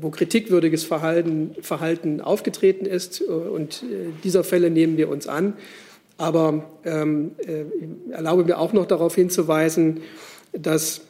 [0.00, 3.20] wo kritikwürdiges Verhalten, Verhalten aufgetreten ist.
[3.20, 3.84] Und
[4.24, 5.52] dieser Fälle nehmen wir uns an.
[6.22, 7.64] Aber ähm, äh,
[8.12, 10.02] erlaube mir auch noch darauf hinzuweisen,
[10.52, 11.02] dass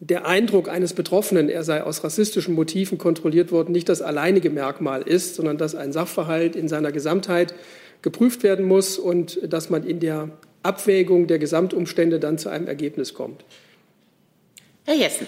[0.00, 5.02] der Eindruck eines Betroffenen, er sei aus rassistischen Motiven kontrolliert worden, nicht das alleinige Merkmal
[5.02, 7.54] ist, sondern dass ein Sachverhalt in seiner Gesamtheit
[8.02, 10.30] geprüft werden muss und dass man in der
[10.62, 13.44] Abwägung der Gesamtumstände dann zu einem Ergebnis kommt.
[14.84, 15.26] Herr Jessen.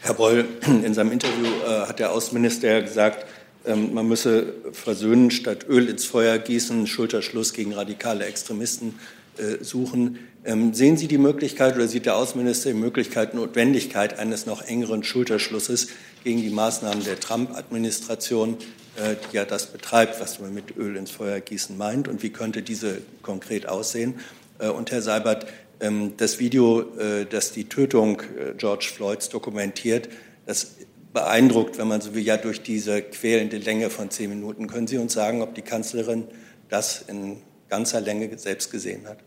[0.00, 0.44] Herr Breul,
[0.84, 3.26] in seinem Interview äh, hat der Außenminister gesagt,
[3.66, 8.98] ähm, man müsse versöhnen statt Öl ins Feuer gießen, Schulterschluss gegen radikale Extremisten
[9.36, 10.18] äh, suchen.
[10.48, 15.04] Ähm, sehen Sie die Möglichkeit oder sieht der Außenminister die Möglichkeit, Notwendigkeit eines noch engeren
[15.04, 15.88] Schulterschlusses
[16.24, 18.56] gegen die Maßnahmen der Trump-Administration,
[18.96, 22.08] äh, die ja das betreibt, was man mit Öl ins Feuer gießen meint?
[22.08, 24.14] Und wie könnte diese konkret aussehen?
[24.58, 25.46] Äh, und Herr Seibert,
[25.80, 28.22] ähm, das Video, äh, das die Tötung
[28.56, 30.08] George Floyds dokumentiert,
[30.46, 30.76] das
[31.12, 34.66] beeindruckt, wenn man so will, ja durch diese quälende Länge von zehn Minuten.
[34.66, 36.24] Können Sie uns sagen, ob die Kanzlerin
[36.70, 37.36] das in
[37.68, 39.18] ganzer Länge selbst gesehen hat?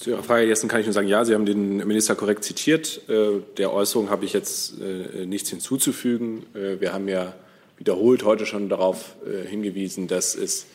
[0.00, 3.06] Zu Ihrer Frage, Jessen, kann ich nur sagen, ja, Sie haben den Minister korrekt zitiert.
[3.10, 6.46] Äh, der Äußerung habe ich jetzt äh, nichts hinzuzufügen.
[6.54, 7.34] Äh, wir haben ja
[7.76, 9.16] wiederholt heute schon darauf
[9.48, 10.66] hingewiesen, dass es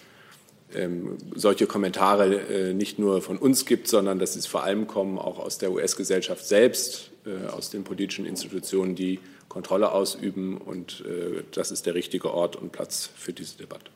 [0.75, 5.37] ähm, solche Kommentare nicht nur von uns gibt, sondern dass sie vor allem kommen auch
[5.37, 7.11] aus der US-Gesellschaft selbst,
[7.51, 9.19] aus den politischen Institutionen, die
[9.49, 10.57] Kontrolle ausüben.
[10.57, 11.03] Und
[11.51, 13.91] das ist der richtige Ort und Platz für diese Debatte.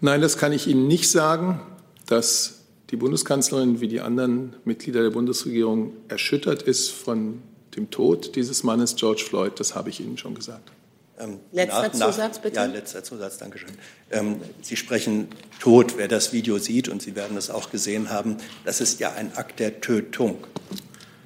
[0.00, 1.60] Nein, das kann ich Ihnen nicht sagen.
[2.06, 7.42] Das die Bundeskanzlerin wie die anderen Mitglieder der Bundesregierung erschüttert ist von
[7.74, 10.70] dem Tod dieses Mannes George Floyd, das habe ich Ihnen schon gesagt.
[11.18, 12.56] Ähm, letzter nach, Zusatz, bitte.
[12.56, 13.70] Ja, letzter Zusatz, danke schön.
[14.10, 15.28] Ähm, Sie sprechen
[15.60, 15.94] Tod.
[15.96, 19.34] Wer das Video sieht, und Sie werden es auch gesehen haben, das ist ja ein
[19.36, 20.36] Akt der Tötung.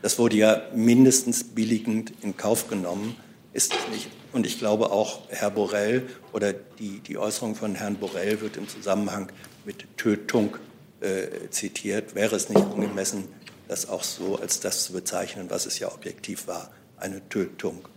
[0.03, 3.17] Das wurde ja mindestens billigend in Kauf genommen,
[3.53, 4.09] ist es nicht.
[4.33, 8.69] Und ich glaube auch Herr Borrell oder die, die Äußerung von Herrn Borrell wird im
[8.69, 9.31] Zusammenhang
[9.65, 10.57] mit Tötung
[11.01, 12.15] äh, zitiert.
[12.15, 13.25] Wäre es nicht angemessen,
[13.69, 17.89] das auch so als das zu bezeichnen, was es ja objektiv war, eine Tötung.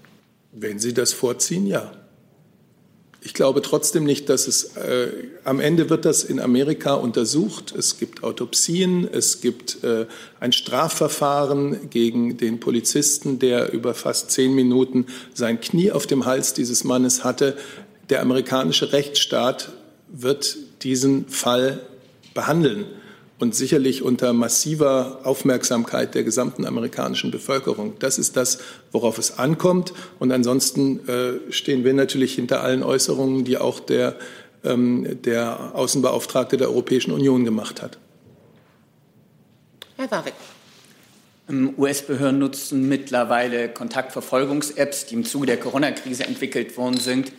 [0.52, 1.92] Wenn Sie das vorziehen, ja.
[3.26, 5.10] Ich glaube trotzdem nicht, dass es äh,
[5.46, 7.74] am Ende wird das in Amerika untersucht.
[7.74, 10.08] Es gibt Autopsien, es gibt äh,
[10.42, 16.54] ein Strafverfahren gegen den Polizisten, der über fast zehn Minuten sein Knie auf dem Hals
[16.54, 17.58] dieses Mannes hatte.
[18.10, 19.72] Der amerikanische Rechtsstaat
[20.10, 21.80] wird diesen Fall
[22.34, 22.86] behandeln
[23.40, 27.94] und sicherlich unter massiver Aufmerksamkeit der gesamten amerikanischen Bevölkerung.
[28.00, 28.60] Das ist das,
[28.92, 29.94] worauf es ankommt.
[30.20, 34.16] Und ansonsten äh, stehen wir natürlich hinter allen Äußerungen, die auch der,
[34.64, 37.98] ähm, der Außenbeauftragte der Europäischen Union gemacht hat.
[39.98, 40.34] Herr Warwick.
[41.50, 47.32] Ähm, US-Behörden nutzen mittlerweile Kontaktverfolgungs-Apps, die im Zuge der Corona-Krise entwickelt worden sind,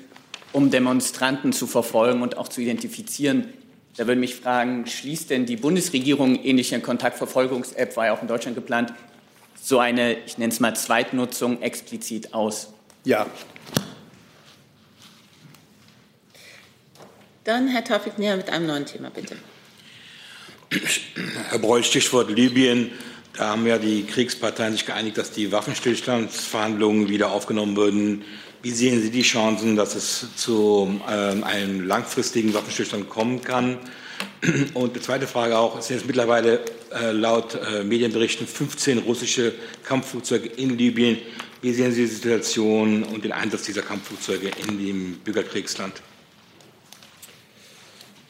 [0.53, 3.49] um Demonstranten zu verfolgen und auch zu identifizieren.
[3.97, 8.57] Da würde mich fragen, schließt denn die Bundesregierung ähnliche Kontaktverfolgungs-App, war ja auch in Deutschland
[8.57, 8.93] geplant,
[9.61, 12.73] so eine, ich nenne es mal Zweitnutzung explizit aus?
[13.05, 13.27] Ja.
[17.45, 19.37] Dann Herr Taufik Näher mit einem neuen Thema, bitte.
[21.51, 22.91] Herr Breul, Stichwort Libyen.
[23.37, 28.25] Da haben ja die Kriegsparteien sich geeinigt, dass die Waffenstillstandsverhandlungen wieder aufgenommen würden.
[28.65, 33.77] Wie sehen Sie die Chancen, dass es zu ähm, einem langfristigen Waffenstillstand kommen kann?
[34.73, 36.61] Und die zweite Frage auch, es sind jetzt mittlerweile
[36.91, 39.53] äh, laut äh, Medienberichten 15 russische
[39.85, 41.19] Kampfflugzeuge in Libyen.
[41.61, 46.01] Wie sehen Sie die Situation und den Einsatz dieser Kampfflugzeuge in dem Bürgerkriegsland?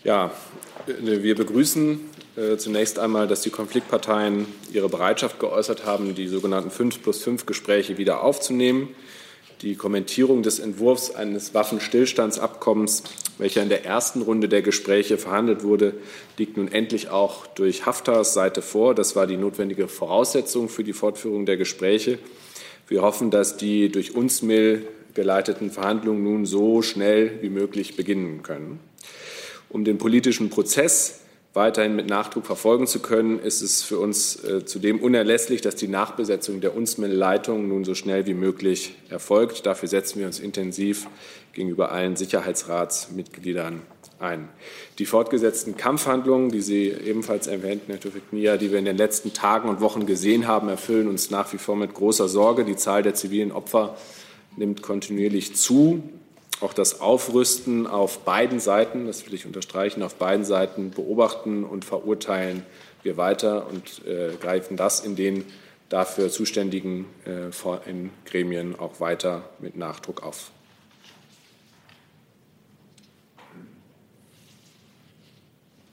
[0.02, 0.32] Ja,
[0.88, 2.00] äh, wir begrüßen
[2.34, 7.46] äh, zunächst einmal, dass die Konfliktparteien ihre Bereitschaft geäußert haben, die sogenannten 5 plus 5
[7.46, 8.88] Gespräche wieder aufzunehmen.
[9.62, 13.02] Die Kommentierung des Entwurfs eines Waffenstillstandsabkommens,
[13.38, 15.94] welcher in der ersten Runde der Gespräche verhandelt wurde,
[16.36, 18.94] liegt nun endlich auch durch Haftars Seite vor.
[18.94, 22.18] Das war die notwendige Voraussetzung für die Fortführung der Gespräche.
[22.88, 28.42] Wir hoffen, dass die durch uns Mill geleiteten Verhandlungen nun so schnell wie möglich beginnen
[28.42, 28.80] können.
[29.70, 31.20] Um den politischen Prozess
[31.54, 35.88] weiterhin mit Nachdruck verfolgen zu können, ist es für uns äh, zudem unerlässlich, dass die
[35.88, 39.64] Nachbesetzung der UNSMIL-Leitung nun so schnell wie möglich erfolgt.
[39.64, 41.06] Dafür setzen wir uns intensiv
[41.52, 43.82] gegenüber allen Sicherheitsratsmitgliedern
[44.18, 44.48] ein.
[44.98, 49.68] Die fortgesetzten Kampfhandlungen, die Sie ebenfalls erwähnten, Herr Tufik-Nia, die wir in den letzten Tagen
[49.68, 52.64] und Wochen gesehen haben, erfüllen uns nach wie vor mit großer Sorge.
[52.64, 53.96] Die Zahl der zivilen Opfer
[54.56, 56.02] nimmt kontinuierlich zu.
[56.64, 61.84] Auch das Aufrüsten auf beiden Seiten, das will ich unterstreichen, auf beiden Seiten beobachten und
[61.84, 62.64] verurteilen
[63.02, 65.44] wir weiter und äh, greifen das in den
[65.90, 70.52] dafür zuständigen äh, in Gremien auch weiter mit Nachdruck auf.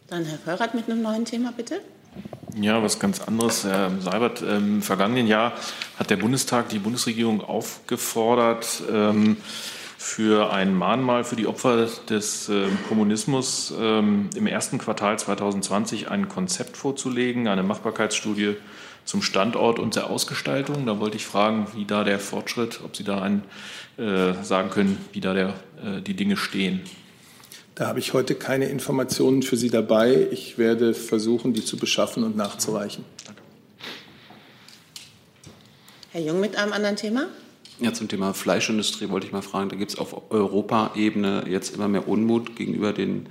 [0.07, 1.81] Dann Herr Feurath mit einem neuen Thema, bitte.
[2.55, 3.65] Ja, was ganz anderes.
[3.65, 5.51] Herr Seibert, im vergangenen Jahr
[5.99, 9.35] hat der Bundestag die Bundesregierung aufgefordert, ähm,
[10.01, 16.27] für ein Mahnmal für die Opfer des äh, Kommunismus ähm, im ersten Quartal 2020 ein
[16.27, 18.55] Konzept vorzulegen, eine Machbarkeitsstudie
[19.05, 20.87] zum Standort und der Ausgestaltung.
[20.87, 23.43] Da wollte ich fragen, wie da der Fortschritt, ob Sie da einen,
[23.97, 25.49] äh, sagen können, wie da der,
[25.85, 26.81] äh, die Dinge stehen.
[27.75, 30.27] Da habe ich heute keine Informationen für Sie dabei.
[30.31, 33.05] Ich werde versuchen, die zu beschaffen und nachzureichen.
[33.27, 33.41] Danke.
[36.11, 37.27] Herr Jung mit einem anderen Thema?
[37.81, 39.69] Ja, zum Thema Fleischindustrie wollte ich mal fragen.
[39.69, 43.25] Da gibt es auf Europaebene jetzt immer mehr Unmut gegenüber den,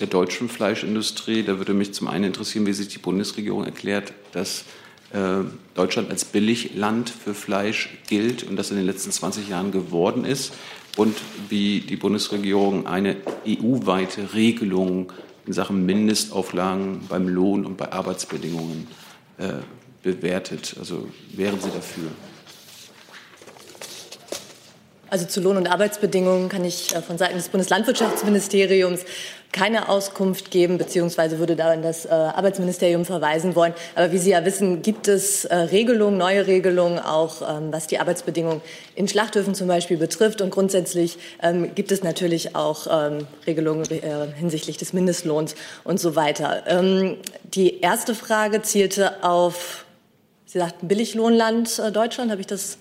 [0.00, 1.42] der deutschen Fleischindustrie.
[1.42, 4.64] Da würde mich zum einen interessieren, wie sich die Bundesregierung erklärt, dass
[5.12, 5.40] äh,
[5.74, 10.54] Deutschland als Billigland für Fleisch gilt und das in den letzten 20 Jahren geworden ist
[10.96, 11.14] und
[11.50, 13.16] wie die Bundesregierung eine
[13.46, 15.12] EU-weite Regelung
[15.46, 18.86] in Sachen Mindestauflagen beim Lohn und bei Arbeitsbedingungen
[19.36, 19.52] äh,
[20.02, 20.76] bewertet.
[20.78, 22.10] Also wären Sie dafür?
[25.08, 29.02] Also zu Lohn- und Arbeitsbedingungen kann ich äh, von Seiten des Bundeslandwirtschaftsministeriums
[29.52, 33.72] keine Auskunft geben, beziehungsweise würde da in das äh, Arbeitsministerium verweisen wollen.
[33.94, 38.00] Aber wie Sie ja wissen, gibt es äh, Regelungen, neue Regelungen, auch ähm, was die
[38.00, 38.60] Arbeitsbedingungen
[38.96, 40.40] in Schlachthöfen zum Beispiel betrifft.
[40.40, 43.86] Und grundsätzlich ähm, gibt es natürlich auch ähm, Regelungen
[44.34, 45.54] hinsichtlich des Mindestlohns
[45.84, 46.62] und so weiter.
[47.44, 49.84] Die erste Frage zielte auf,
[50.46, 52.78] Sie sagten Billiglohnland Deutschland, habe ich das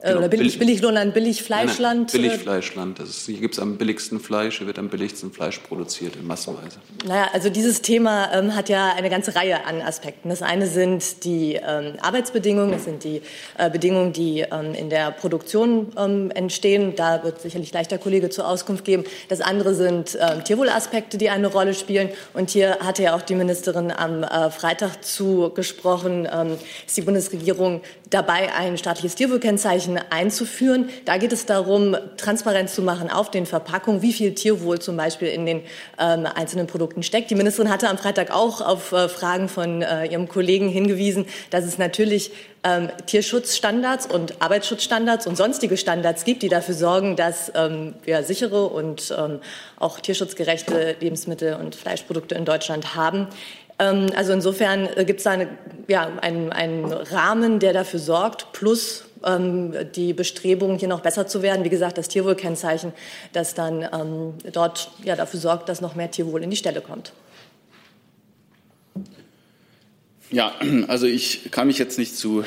[0.00, 2.12] genau, oder billig, Billiglohnland, Billigfleischland?
[2.12, 2.98] Nein, nein, Billigfleischland.
[3.00, 6.26] Das ist, hier gibt es am billigsten Fleisch, hier wird am billigsten Fleisch produziert in
[6.26, 6.78] Massenweise.
[7.06, 10.28] Naja, also dieses Thema ähm, hat ja eine ganze Reihe an Aspekten.
[10.28, 13.22] Das eine sind die ähm, Arbeitsbedingungen, das sind die
[13.56, 16.94] äh, Bedingungen, die ähm, in der Produktion ähm, entstehen.
[16.94, 19.04] Da wird sicherlich gleich der Kollege zur Auskunft geben.
[19.28, 22.10] Das andere sind ähm, Tierwohlaspekte, die eine Rolle spielen.
[22.34, 26.56] Und hier hatte ja auch die Ministerin am äh, Freitag zugesprochen, ähm,
[26.86, 27.80] ist die Bundesregierung
[28.10, 30.90] dabei, ein staatliches Tierwohlkennzeichen einzuführen.
[31.04, 35.28] Da geht es darum, Transparenz zu machen auf den Verpackungen, wie viel Tierwohl zum Beispiel
[35.28, 35.62] in den
[35.98, 37.30] ähm, einzelnen Produkten steckt.
[37.30, 41.64] Die Ministerin hatte am Freitag auch auf äh, Fragen von äh, ihrem Kollegen hingewiesen, dass
[41.64, 42.32] es natürlich
[42.64, 48.66] ähm, Tierschutzstandards und Arbeitsschutzstandards und sonstige Standards gibt, die dafür sorgen, dass ähm, wir sichere
[48.66, 49.40] und ähm,
[49.78, 53.28] auch tierschutzgerechte Lebensmittel und Fleischprodukte in Deutschland haben.
[53.78, 55.48] Ähm, also insofern äh, gibt es da eine,
[55.86, 61.42] ja, einen, einen Rahmen, der dafür sorgt, plus ähm, die Bestrebungen, hier noch besser zu
[61.42, 61.64] werden.
[61.64, 62.92] Wie gesagt, das Tierwohlkennzeichen,
[63.32, 67.12] das dann ähm, dort ja, dafür sorgt, dass noch mehr Tierwohl in die Stelle kommt.
[70.30, 70.52] Ja,
[70.88, 72.44] also ich kann mich jetzt nicht zu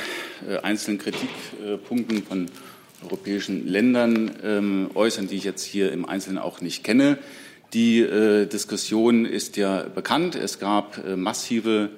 [0.48, 2.46] äh, einzelnen Kritikpunkten von
[3.04, 7.18] europäischen Ländern ähm, äußern, die ich jetzt hier im Einzelnen auch nicht kenne.
[7.74, 10.36] Die äh, Diskussion ist ja bekannt.
[10.36, 11.90] Es gab äh, massive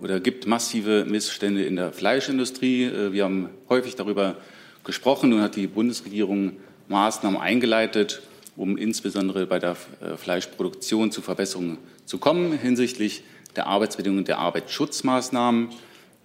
[0.00, 2.84] oder gibt massive Missstände in der Fleischindustrie.
[2.84, 4.36] Äh, wir haben häufig darüber
[4.84, 5.30] gesprochen.
[5.30, 6.56] Nun hat die Bundesregierung
[6.88, 8.22] Maßnahmen eingeleitet,
[8.56, 13.22] um insbesondere bei der äh, Fleischproduktion zu Verbesserungen zu kommen hinsichtlich
[13.56, 15.70] der Arbeitsbedingungen, der Arbeitsschutzmaßnahmen.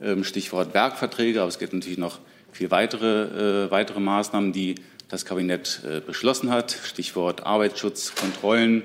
[0.02, 2.20] Ähm, Stichwort Werkverträge, aber es gibt natürlich noch
[2.52, 4.76] viel weitere, äh, weitere Maßnahmen, die
[5.08, 6.72] das Kabinett beschlossen hat.
[6.72, 8.82] Stichwort Arbeitsschutz, Kontrollen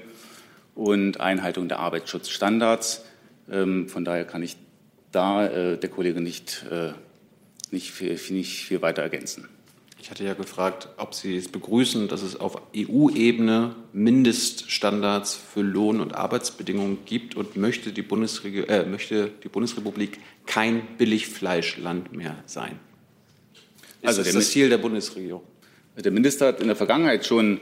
[0.74, 3.06] und Einhaltung der Arbeitsschutzstandards.
[3.50, 4.58] Ähm, von daher kann ich
[5.12, 6.92] da äh, der Kollege nicht, äh,
[7.70, 9.48] nicht, viel, nicht viel weiter ergänzen.
[10.02, 16.00] Ich hatte ja gefragt, ob Sie es begrüßen, dass es auf EU-Ebene Mindeststandards für Lohn-
[16.00, 22.78] und Arbeitsbedingungen gibt und möchte die, äh, möchte die Bundesrepublik kein Billigfleischland mehr sein.
[24.00, 25.42] Ist also das, das Ziel der Bundesregierung?
[25.96, 27.60] Der Minister hat in der Vergangenheit schon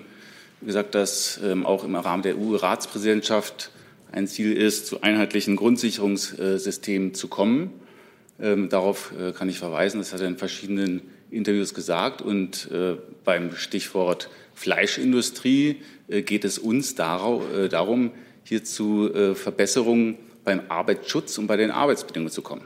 [0.62, 3.70] gesagt, dass ähm, auch im Rahmen der EU-Ratspräsidentschaft
[4.12, 7.70] ein Ziel ist, zu einheitlichen Grundsicherungssystemen zu kommen.
[8.40, 9.98] Ähm, darauf äh, kann ich verweisen.
[9.98, 12.22] Das hat er in verschiedenen Interviews gesagt.
[12.22, 18.12] Und äh, beim Stichwort Fleischindustrie äh, geht es uns darauf, äh, darum,
[18.44, 22.62] hier zu äh, Verbesserungen beim Arbeitsschutz und bei den Arbeitsbedingungen zu kommen.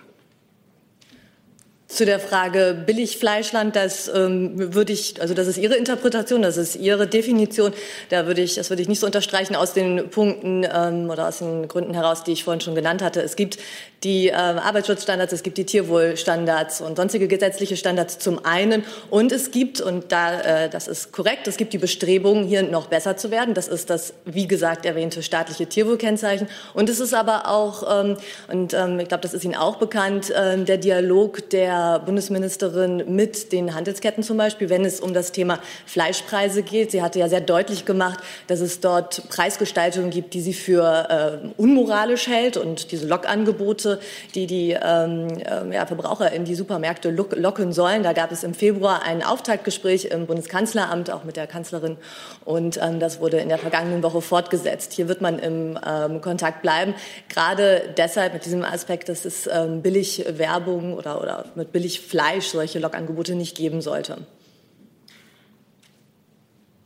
[1.92, 6.74] Zu der Frage Billigfleischland, das ähm, würde ich, also das ist Ihre Interpretation, das ist
[6.74, 7.74] Ihre Definition.
[8.08, 11.40] Da würde ich, das würde ich nicht so unterstreichen aus den Punkten ähm, oder aus
[11.40, 13.20] den Gründen heraus, die ich vorhin schon genannt hatte.
[13.20, 13.58] Es gibt
[14.04, 18.84] die äh, Arbeitsschutzstandards, es gibt die Tierwohlstandards und sonstige gesetzliche Standards zum einen.
[19.10, 22.86] Und es gibt, und da, äh, das ist korrekt, es gibt die Bestrebungen, hier noch
[22.86, 23.54] besser zu werden.
[23.54, 26.48] Das ist das, wie gesagt, erwähnte staatliche Tierwohlkennzeichen.
[26.74, 28.16] Und es ist aber auch, ähm,
[28.50, 33.52] und ähm, ich glaube, das ist Ihnen auch bekannt, äh, der Dialog der Bundesministerin mit
[33.52, 36.90] den Handelsketten zum Beispiel, wenn es um das Thema Fleischpreise geht.
[36.90, 38.18] Sie hatte ja sehr deutlich gemacht,
[38.48, 43.91] dass es dort Preisgestaltungen gibt, die sie für äh, unmoralisch hält und diese Lockangebote
[44.34, 48.02] die die ähm, äh, ja, Verbraucher in die Supermärkte locken sollen.
[48.02, 51.96] Da gab es im Februar ein Auftaktgespräch im Bundeskanzleramt, auch mit der Kanzlerin.
[52.44, 54.92] Und ähm, das wurde in der vergangenen Woche fortgesetzt.
[54.92, 56.94] Hier wird man im ähm, Kontakt bleiben.
[57.28, 62.46] Gerade deshalb mit diesem Aspekt, dass es ähm, billig Werbung oder, oder mit billig Fleisch
[62.48, 64.18] solche Lockangebote nicht geben sollte.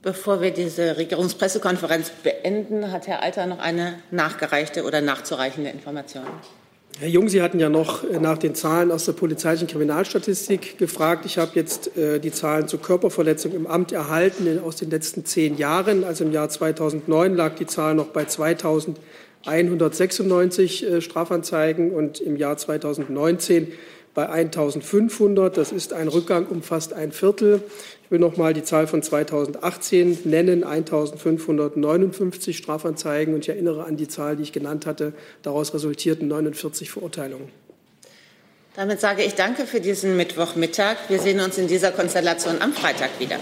[0.06, 6.26] Bevor wir diese Regierungspressekonferenz beenden, hat Herr Alter noch eine nachgereichte oder nachzureichende Information.
[6.98, 11.26] Herr Jung, Sie hatten ja noch äh, nach den Zahlen aus der polizeilichen Kriminalstatistik gefragt.
[11.26, 15.26] Ich habe jetzt äh, die Zahlen zur Körperverletzung im Amt erhalten in, aus den letzten
[15.26, 16.04] zehn Jahren.
[16.04, 22.56] Also im Jahr 2009 lag die Zahl noch bei 2196 äh, Strafanzeigen und im Jahr
[22.56, 23.72] 2019
[24.14, 25.54] bei 1500.
[25.54, 27.60] Das ist ein Rückgang um fast ein Viertel.
[28.06, 33.34] Ich will noch mal die Zahl von 2018 nennen, 1559 Strafanzeigen.
[33.34, 35.12] Und ich erinnere an die Zahl, die ich genannt hatte.
[35.42, 37.48] Daraus resultierten 49 Verurteilungen.
[38.76, 40.96] Damit sage ich Danke für diesen Mittwochmittag.
[41.08, 43.40] Wir sehen uns in dieser Konstellation am Freitag wieder.